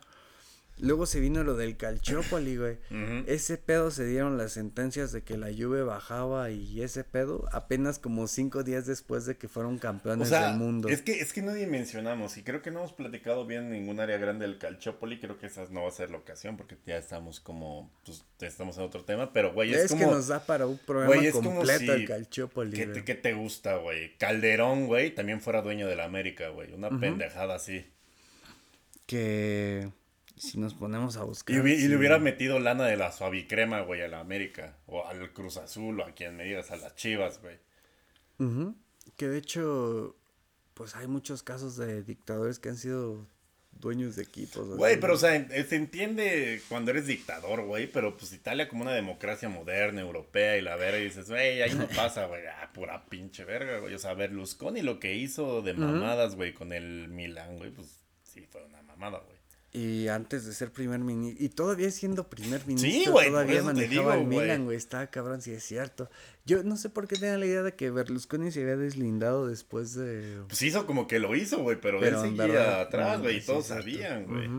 [0.77, 2.77] Luego se vino lo del Calciopoli, güey.
[3.27, 7.97] Ese pedo se dieron las sentencias de que la lluvia bajaba y ese pedo apenas
[7.97, 10.89] como cinco días después de que fueron campeones del mundo.
[10.89, 13.99] Es que, es que no dimensionamos y creo que no hemos platicado bien en ningún
[13.99, 15.19] área grande del Calciopoli.
[15.19, 18.77] Creo que esa no va a ser la ocasión porque ya estamos como, pues, estamos
[18.77, 19.31] en otro tema.
[19.31, 22.75] Pero, güey, es, es que nos da para un programa completo el Calciopoli.
[22.75, 24.17] ¿qué te, ¿Qué te gusta, güey?
[24.17, 26.73] Calderón, güey, también fuera dueño de la América, güey.
[26.73, 27.85] Una pendejada así.
[29.05, 29.89] Que
[30.37, 31.55] si nos ponemos a buscar.
[31.55, 34.77] Y, le hubiera metido lana de la suavicrema, güey, a la América.
[34.85, 37.57] O al Cruz Azul, o a quien me digas, a las Chivas, güey.
[39.15, 40.15] Que de hecho,
[40.73, 43.25] pues hay muchos casos de dictadores que han sido
[43.79, 44.67] dueños de equipos.
[44.77, 48.93] Güey, pero o sea, se entiende cuando eres dictador, güey, pero pues Italia como una
[48.93, 53.05] democracia moderna, europea y la verga, y dices, güey, ahí no pasa, güey, ah, pura
[53.05, 53.93] pinche verga, güey.
[53.93, 58.45] O sea, Berlusconi lo que hizo de mamadas, güey, con el Milan, güey, pues sí,
[58.49, 59.34] fue una mamada, güey.
[59.75, 64.63] Y antes de ser primer ministro, y todavía siendo primer ministro, todavía manejaba el Milan,
[64.63, 66.09] güey, estaba cabrón, si es cierto.
[66.45, 69.93] Yo no sé por qué tenía la idea de que Berlusconi se había deslindado después
[69.93, 70.43] de...
[70.47, 74.27] Pues hizo como que lo hizo, güey, pero, él seguía atrás, güey, y todos sabían,
[74.27, 74.49] güey.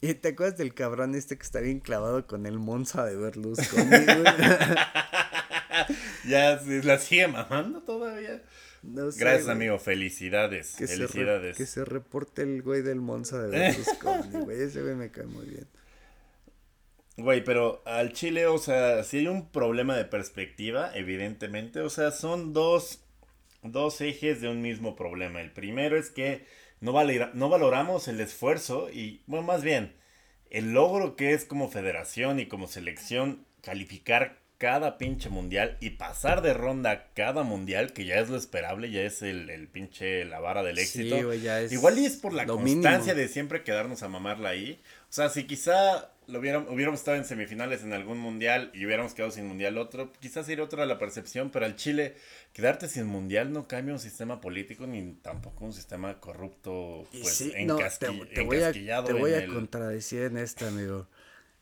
[0.00, 3.88] ¿Y te acuerdas del cabrón este que está bien clavado con el Monza de Berlusconi,
[3.88, 4.24] güey?
[6.28, 8.40] ya se la sigue mamando todavía.
[8.82, 9.78] Gracias, amigo.
[9.78, 10.76] Felicidades.
[10.76, 11.56] Que Felicidades.
[11.56, 14.62] Se que se reporte el güey del Monza de Berlusconi, güey.
[14.62, 15.66] Ese güey me cae muy bien.
[17.16, 21.80] Güey, pero al Chile, o sea, si hay un problema de perspectiva, evidentemente.
[21.80, 23.02] O sea, son dos,
[23.62, 25.40] dos ejes de un mismo problema.
[25.40, 26.46] El primero es que
[26.80, 26.92] no,
[27.34, 29.96] no valoramos el esfuerzo y, bueno, más bien,
[30.50, 36.42] el logro que es como federación y como selección calificar cada pinche mundial y pasar
[36.42, 40.40] de ronda cada mundial, que ya es lo esperable, ya es el, el pinche la
[40.40, 41.16] vara del éxito.
[41.70, 44.80] Igual y es por la constancia de siempre quedarnos a mamarla ahí.
[45.08, 49.14] O sea, si quizá lo hubiéramos, hubiéramos estado en semifinales en algún mundial y hubiéramos
[49.14, 52.16] quedado sin mundial otro, quizás sería otra la percepción, pero al Chile,
[52.52, 58.42] quedarte sin mundial no cambia un sistema político ni tampoco un sistema corrupto, pues, te,
[58.42, 61.06] voy a, te voy a contradecir en esta, amigo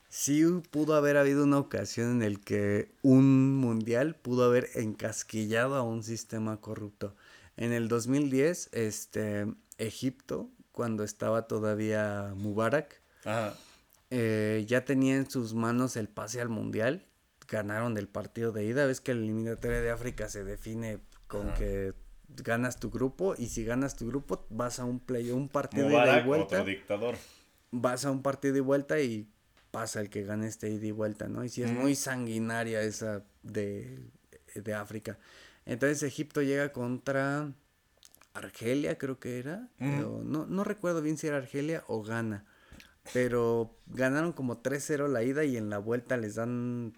[0.09, 5.83] sí pudo haber habido una ocasión en el que un mundial pudo haber encasquillado a
[5.83, 7.15] un sistema corrupto.
[7.55, 9.47] En el 2010, este,
[9.77, 13.01] Egipto, cuando estaba todavía Mubarak,
[14.09, 17.05] eh, ya tenía en sus manos el pase al mundial.
[17.47, 18.85] Ganaron el partido de ida.
[18.85, 21.93] Ves que el eliminatorio de África se define con que
[22.43, 26.21] ganas tu grupo y si ganas tu grupo vas a un play, un partido de
[26.23, 26.63] vuelta.
[26.63, 27.15] dictador.
[27.71, 29.29] Vas a un partido de vuelta y
[29.77, 31.43] pasa el que gane este ida y vuelta, ¿no?
[31.43, 34.09] Y si es muy sanguinaria esa de,
[34.55, 35.19] de África.
[35.67, 37.53] Entonces Egipto llega contra
[38.33, 39.69] Argelia, creo que era.
[39.77, 42.43] no, no recuerdo bien si era Argelia o Ghana.
[43.13, 46.93] Pero ganaron como 3-0 la ida y en la vuelta les dan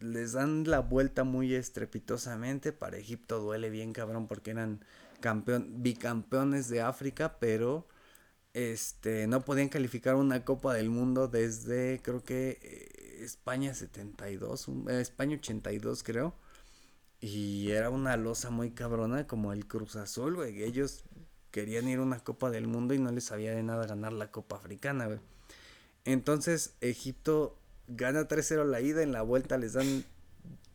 [0.00, 2.72] les dan la vuelta muy estrepitosamente.
[2.72, 4.84] Para Egipto duele bien cabrón porque eran
[5.20, 7.86] campeón, bicampeones de África, pero
[8.54, 15.00] este, no podían calificar una Copa del Mundo desde, creo que eh, España 72, eh,
[15.00, 16.34] España 82 creo.
[17.20, 20.62] Y era una losa muy cabrona como el Cruz Azul, güey.
[20.62, 21.04] Ellos
[21.50, 24.30] querían ir a una Copa del Mundo y no les sabía de nada ganar la
[24.30, 25.18] Copa Africana, güey.
[26.04, 30.04] Entonces Egipto gana 3-0 la ida, en la vuelta les dan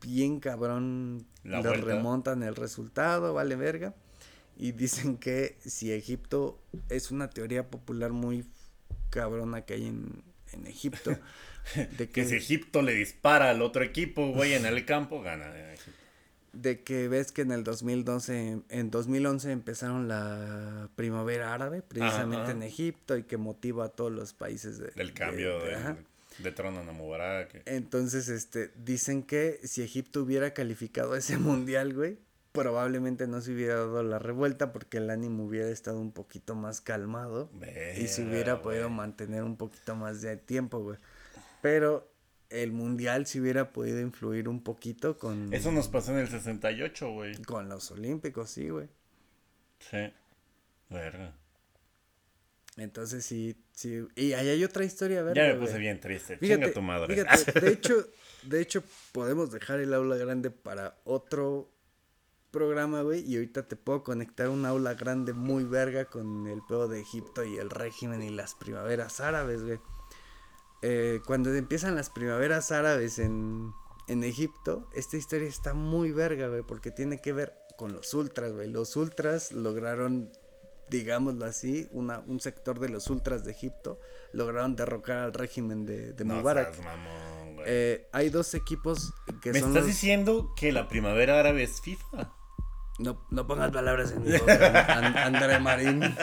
[0.01, 3.93] bien cabrón, les remontan el resultado, vale verga
[4.59, 8.45] y dicen que si Egipto es una teoría popular muy
[9.09, 11.17] cabrona que hay en, en Egipto.
[11.97, 15.53] De que, si Egipto le dispara al otro equipo, güey, en el campo, gana.
[16.51, 22.63] De que ves que en el 2012, en 2011 empezaron la primavera árabe, precisamente en
[22.63, 25.95] Egipto, y que motiva a todos los países de, del cambio de,
[26.39, 27.61] de, trono a Mubarak.
[27.65, 32.17] Entonces, este, dicen que si Egipto hubiera calificado ese mundial, güey,
[32.59, 36.81] probablemente no se hubiera dado la revuelta porque el ánimo hubiera estado un poquito más
[36.81, 37.49] calmado
[37.97, 40.97] y se hubiera podido mantener un poquito más de tiempo, güey.
[41.61, 42.11] Pero
[42.49, 45.53] el mundial se hubiera podido influir un poquito con...
[45.53, 47.41] Eso nos pasó en el 68, güey.
[47.43, 48.89] Con los olímpicos, sí, güey.
[49.79, 50.11] Sí.
[50.89, 51.33] Verga.
[52.75, 54.05] Entonces sí, sí.
[54.17, 55.47] Y ahí hay otra historia, ¿verdad?
[55.47, 56.37] Ya me puse bien triste.
[56.39, 57.15] Chinga tu madre.
[57.15, 58.05] Fíjate, de hecho,
[58.43, 58.83] de hecho,
[59.13, 61.71] podemos dejar el aula grande para otro
[62.51, 63.21] programa, güey.
[63.21, 67.43] Y ahorita te puedo conectar un aula grande muy verga con el pedo de Egipto
[67.43, 69.79] y el régimen y las primaveras árabes, güey.
[70.81, 73.73] Eh, cuando empiezan las primaveras árabes en,
[74.07, 78.53] en Egipto, esta historia está muy verga, güey, porque tiene que ver con los ultras,
[78.53, 78.69] güey.
[78.69, 80.31] Los ultras lograron
[80.89, 83.99] digámoslo así, una, un sector de los ultras de Egipto
[84.33, 86.73] lograron derrocar al régimen de, de Mubarak.
[87.65, 92.33] eh, hay dos equipos que ¿Me estás diciendo que la primavera árabe es FIFA?
[92.99, 96.03] No, no pongas palabras en mi boca, André Marín.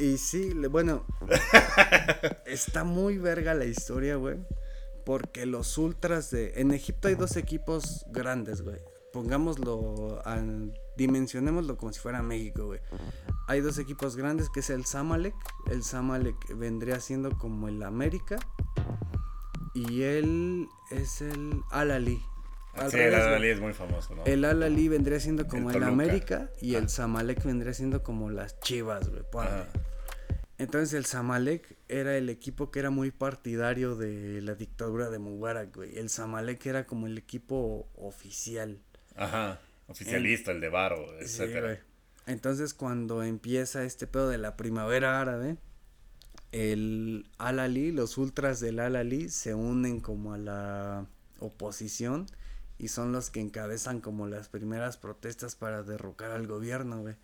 [0.00, 1.04] y sí, bueno,
[2.46, 4.36] está muy verga la historia, güey.
[5.04, 6.52] Porque los ultras de...
[6.56, 8.78] En Egipto hay dos equipos grandes, güey.
[9.12, 12.80] Pongámoslo al dimensionémoslo como si fuera México, güey.
[13.48, 15.34] Hay dos equipos grandes que es el Samalek.
[15.70, 18.38] El Samalek vendría siendo como el América.
[19.74, 22.22] Y él es el Al-Ali.
[22.88, 24.24] Sí, el Al-Ali es muy famoso, ¿no?
[24.24, 29.08] El Al-Ali vendría siendo como el, América y el Samalek vendría siendo como las Chivas,
[29.10, 29.22] güey.
[30.58, 35.74] Entonces el Samalek era el equipo que era muy partidario de la dictadura de Mubarak,
[35.74, 35.98] güey.
[35.98, 38.78] El Samalek era como el equipo oficial.
[39.16, 39.58] Ajá.
[39.86, 41.80] Oficialista, el, de Baro, etcétera.
[42.26, 45.56] Entonces, cuando empieza este pedo de la primavera árabe,
[46.52, 51.06] el Al-Ali, los ultras del Al-Ali se unen como a la
[51.38, 52.26] oposición
[52.80, 57.14] y son los que encabezan como las primeras protestas para derrocar al gobierno, güey.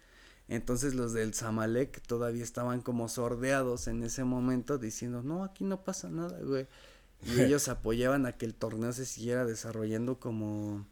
[0.48, 5.82] Entonces los del Zamalek todavía estaban como sordeados en ese momento diciendo, no, aquí no
[5.82, 6.66] pasa nada, güey.
[7.24, 10.86] Y ellos apoyaban a que el torneo se siguiera desarrollando como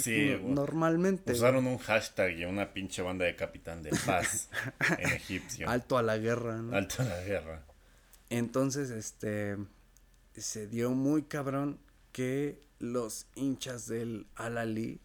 [0.00, 1.32] Sí, normalmente.
[1.32, 4.48] Usaron un hashtag y una pinche banda de capitán de paz
[4.98, 5.68] en egipcio.
[5.68, 6.74] Alto a la guerra, ¿no?
[6.74, 7.62] Alto a la guerra.
[8.30, 9.56] Entonces, este,
[10.34, 11.78] se dio muy cabrón
[12.12, 15.00] que los hinchas del Al-Ali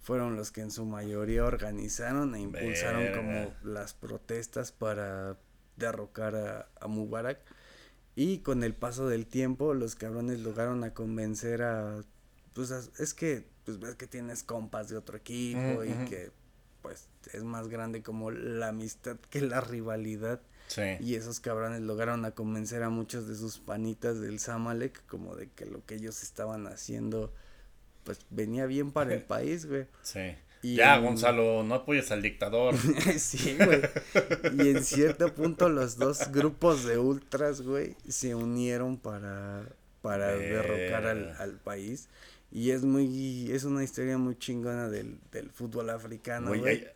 [0.00, 5.36] fueron los que en su mayoría organizaron e impulsaron como las protestas para
[5.76, 7.40] derrocar a, a, Mubarak.
[8.14, 12.02] Y con el paso del tiempo, los cabrones lograron a convencer a.
[12.54, 16.32] Pues es que pues ves que tienes compas de otro equipo y que
[16.80, 20.40] pues es más grande como la amistad que la rivalidad.
[20.68, 20.82] Sí.
[21.00, 25.50] Y esos cabrones lograron a convencer a muchos de sus panitas del Samalek como de
[25.50, 27.32] que lo que ellos estaban haciendo
[28.04, 29.86] pues venía bien para el país, güey.
[30.02, 30.34] Sí.
[30.62, 32.74] ya, Gonzalo, no apoyes al dictador.
[33.18, 33.82] sí, güey.
[34.58, 39.68] Y en cierto punto los dos grupos de ultras, güey, se unieron para,
[40.00, 42.08] para derrocar al, al país.
[42.50, 46.86] Y es muy, es una historia muy chingona del, del fútbol africano, güey.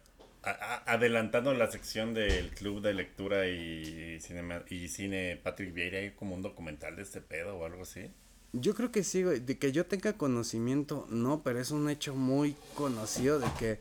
[0.43, 6.35] Adelantando la sección del club de lectura y, cinema, y cine Patrick Vieira, ¿hay como
[6.35, 8.11] un documental de este pedo o algo así?
[8.53, 9.23] Yo creo que sí.
[9.23, 13.79] De que yo tenga conocimiento, no, pero es un hecho muy conocido de que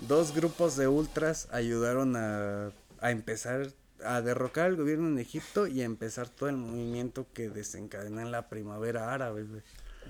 [0.00, 3.68] dos grupos de ultras ayudaron a, a empezar
[4.04, 8.30] a derrocar al gobierno en Egipto y a empezar todo el movimiento que desencadenó en
[8.30, 9.46] la primavera árabe.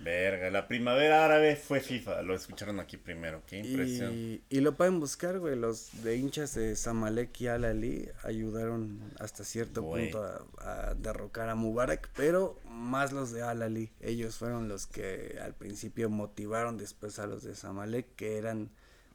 [0.03, 4.41] Verga, la primavera árabe fue FIFA, lo escucharon aquí primero, qué impresión.
[4.49, 9.83] Y, lo pueden buscar, güey, los de hinchas de Samalek y Al-Ali ayudaron hasta cierto
[9.83, 10.23] punto
[10.59, 16.09] a, derrocar a Mubarak, pero más los de Al-Ali, ellos fueron los que al principio
[16.09, 18.71] motivaron después a los de Samalek, que eran,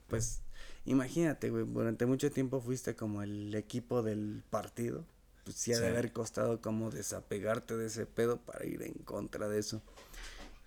[0.08, 0.42] pues,
[0.86, 5.04] imagínate, güey, durante mucho tiempo fuiste como el equipo del partido,
[5.46, 9.48] pues sí ha de haber costado como desapegarte de ese pedo para ir en contra
[9.48, 9.82] de eso.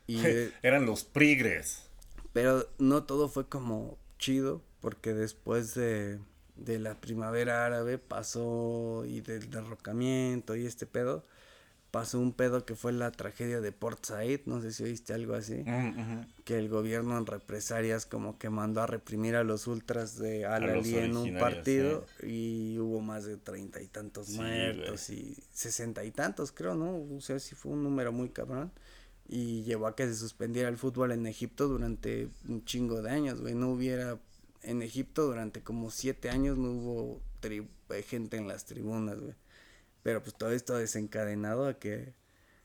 [0.08, 0.20] Y,
[0.62, 1.84] Eran los prigres.
[2.32, 6.18] Pero no todo fue como chido, porque después de,
[6.56, 11.24] de la primavera árabe pasó y del derrocamiento y este pedo,
[11.90, 15.34] pasó un pedo que fue la tragedia de Port Said, no sé si oíste algo
[15.34, 20.18] así, mm, que el gobierno en represalias como que mandó a reprimir a los ultras
[20.18, 26.04] de Al-Ali en un partido y hubo más de treinta y tantos muertos y sesenta
[26.04, 27.16] y tantos creo, ¿no?
[27.16, 28.70] O sea, sí fue un número muy cabrón
[29.28, 33.40] y llevó a que se suspendiera el fútbol en Egipto durante un chingo de años,
[33.40, 33.54] güey.
[33.54, 34.18] No hubiera
[34.62, 39.34] en Egipto durante como siete años no hubo eh, gente en las tribunas, güey.
[40.02, 42.14] Pero pues todo esto desencadenado a que...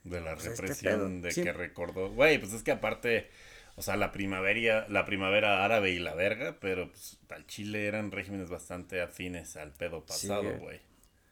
[0.04, 2.10] De la pues, este represión de que recordó.
[2.10, 3.30] Güey, pues es que aparte,
[3.76, 8.10] o sea, la primavera, la primavera árabe y la verga, pero pues al Chile eran
[8.10, 10.80] regímenes bastante afines al pedo pasado, güey.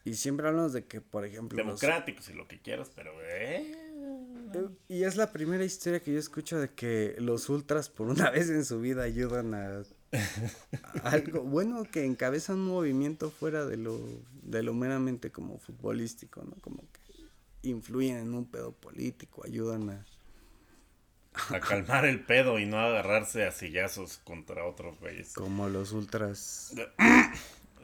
[0.04, 1.56] y siempre hablamos de que, por ejemplo...
[1.56, 3.81] Democráticos y lo que quieras, pero, güey
[4.88, 8.50] y es la primera historia que yo escucho de que los ultras por una vez
[8.50, 9.82] en su vida ayudan a
[11.04, 13.98] algo bueno que encabezan un movimiento fuera de lo,
[14.42, 16.56] de lo meramente como futbolístico, ¿no?
[16.60, 20.06] Como que influyen en un pedo político, ayudan a...
[21.48, 25.32] A calmar el pedo y no agarrarse a sillazos contra otros güeyes.
[25.32, 26.74] Como los ultras.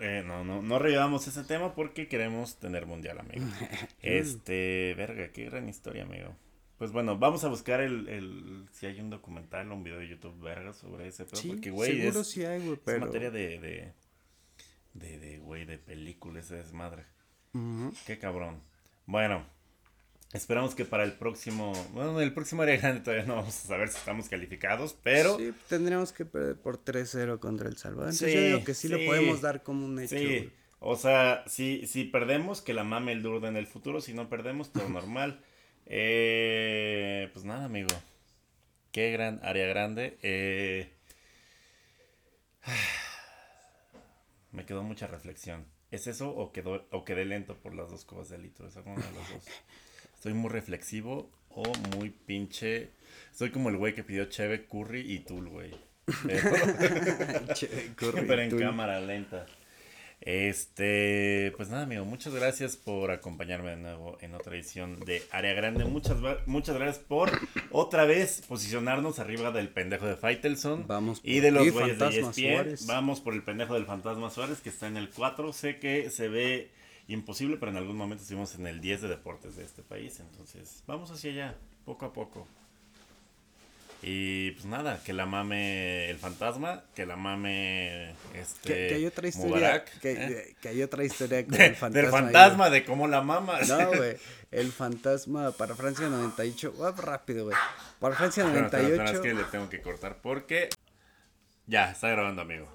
[0.00, 3.44] Eh, no, no, no revivamos ese tema porque queremos tener mundial, amigo.
[4.00, 6.36] Este, verga, qué gran historia, amigo.
[6.78, 10.08] Pues bueno, vamos a buscar el, el si hay un documental o un video de
[10.08, 11.42] YouTube verga sobre ese pedo.
[11.48, 13.06] porque, güey, seguro es, sí hay, güey, es pero...
[13.06, 13.92] materia de, de,
[14.94, 17.04] de, de, güey, de película, esa desmadre.
[18.06, 18.62] Qué cabrón.
[19.06, 19.44] Bueno,
[20.32, 23.88] esperamos que para el próximo, bueno, el próximo área grande todavía no vamos a saber
[23.88, 25.36] si estamos calificados, pero...
[25.36, 28.10] Sí, tendríamos que perder por 3-0 contra El Salvador.
[28.12, 29.06] Entonces Sí, yo digo que sí, lo sí.
[29.06, 30.16] podemos dar como un hecho.
[30.16, 30.52] Sí, güey.
[30.78, 34.00] o sea, si, si perdemos, que la mame el Durda en el futuro.
[34.00, 35.40] Si no perdemos, todo normal.
[35.88, 37.88] Eh, pues nada, amigo.
[38.92, 40.18] Qué gran área grande.
[40.22, 40.92] Eh,
[44.52, 45.64] me quedó mucha reflexión.
[45.90, 48.68] ¿Es eso o, quedó, o quedé lento por las dos cubas de litro?
[48.68, 49.44] Es alguna de las dos.
[50.14, 51.62] Estoy muy reflexivo o
[51.96, 52.90] muy pinche.
[53.32, 55.74] Soy como el güey que pidió Cheve, Curry y Tul, güey.
[56.26, 58.58] Pero- Che, corre, pero en tú.
[58.58, 59.46] cámara lenta.
[60.20, 65.54] Este, pues nada, amigo, muchas gracias por acompañarme de nuevo en otra edición de Área
[65.54, 65.84] Grande.
[65.84, 67.30] Muchas, muchas gracias por
[67.70, 72.34] otra vez posicionarnos arriba del pendejo de Faitelson Vamos y de los güeyes de ESPN.
[72.34, 72.86] Suárez.
[72.86, 75.52] Vamos por el pendejo del Fantasma Suárez que está en el 4.
[75.52, 76.70] Sé que se ve
[77.06, 80.20] imposible, pero en algún momento estuvimos en el 10 de deportes de este país.
[80.20, 81.54] Entonces, vamos hacia allá,
[81.84, 82.46] poco a poco.
[84.00, 89.06] Y pues nada, que la mame el fantasma, que la mame este Que, que hay
[89.06, 89.48] otra historia.
[89.56, 90.56] Mubarak, que, ¿eh?
[90.62, 91.90] que hay otra historia con De- el fantasma.
[91.96, 93.58] del ahí, fantasma, de cómo la mama.
[93.66, 94.16] No, güey.
[94.52, 96.74] El fantasma para Francia 98.
[96.80, 97.56] Ah, rápido, güey.
[97.98, 99.02] Para Francia Espera, espera, 98.
[99.12, 100.68] espera, es que le tengo que cortar porque
[101.66, 102.68] ya está grabando, amigo.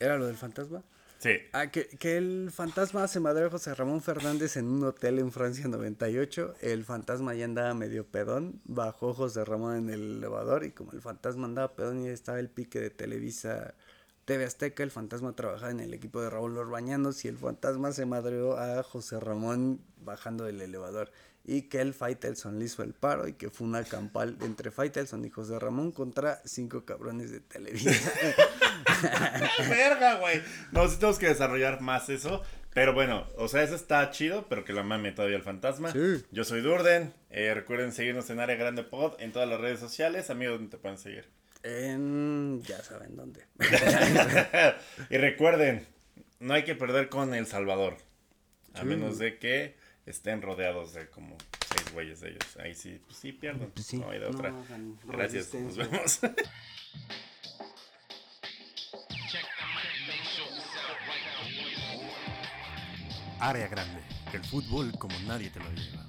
[0.00, 0.82] ¿Era lo del fantasma?
[1.24, 1.38] Sí.
[1.54, 5.66] Ah, que, el fantasma se madre a José Ramón Fernández en un hotel en Francia
[5.66, 6.56] 98.
[6.60, 8.60] El fantasma ya andaba medio pedón.
[8.66, 12.50] Bajó José Ramón en el elevador y como el fantasma andaba pedón y estaba el
[12.50, 13.72] pique de Televisa
[14.26, 17.92] TV Azteca, el fantasma trabajaba en el equipo de Raúl Los Bañanos y el fantasma
[17.92, 21.10] se madreó a José Ramón bajando del elevador.
[21.46, 25.24] Y que el Faitelson le hizo el paro y que fue una campal entre Faitelson
[25.26, 27.90] y José Ramón contra cinco cabrones de Televisa.
[29.68, 30.40] Verga, güey.
[30.72, 32.42] No, sí tenemos que desarrollar más eso.
[32.72, 35.92] Pero bueno, o sea, eso está chido, pero que la mame todavía el fantasma.
[35.92, 36.24] Sí.
[36.32, 37.12] Yo soy Durden.
[37.30, 40.30] Eh, recuerden seguirnos en Área Grande Pod en todas las redes sociales.
[40.30, 41.28] Amigos, ¿dónde te pueden seguir?
[41.62, 42.60] en...
[42.62, 43.46] ya saben dónde.
[45.10, 45.86] y recuerden,
[46.38, 47.96] no hay que perder con El Salvador.
[48.74, 48.86] A Sí.
[48.86, 49.76] menos de que
[50.06, 51.36] estén rodeados de como
[51.68, 52.56] seis güeyes de ellos.
[52.58, 53.70] Ahí sí, pues sí pierden.
[53.70, 54.52] Pues sí, no hay de no otra.
[55.04, 56.20] Gracias, nos vemos.
[63.40, 64.00] Área grande,
[64.32, 66.03] el fútbol como nadie te lo lleva.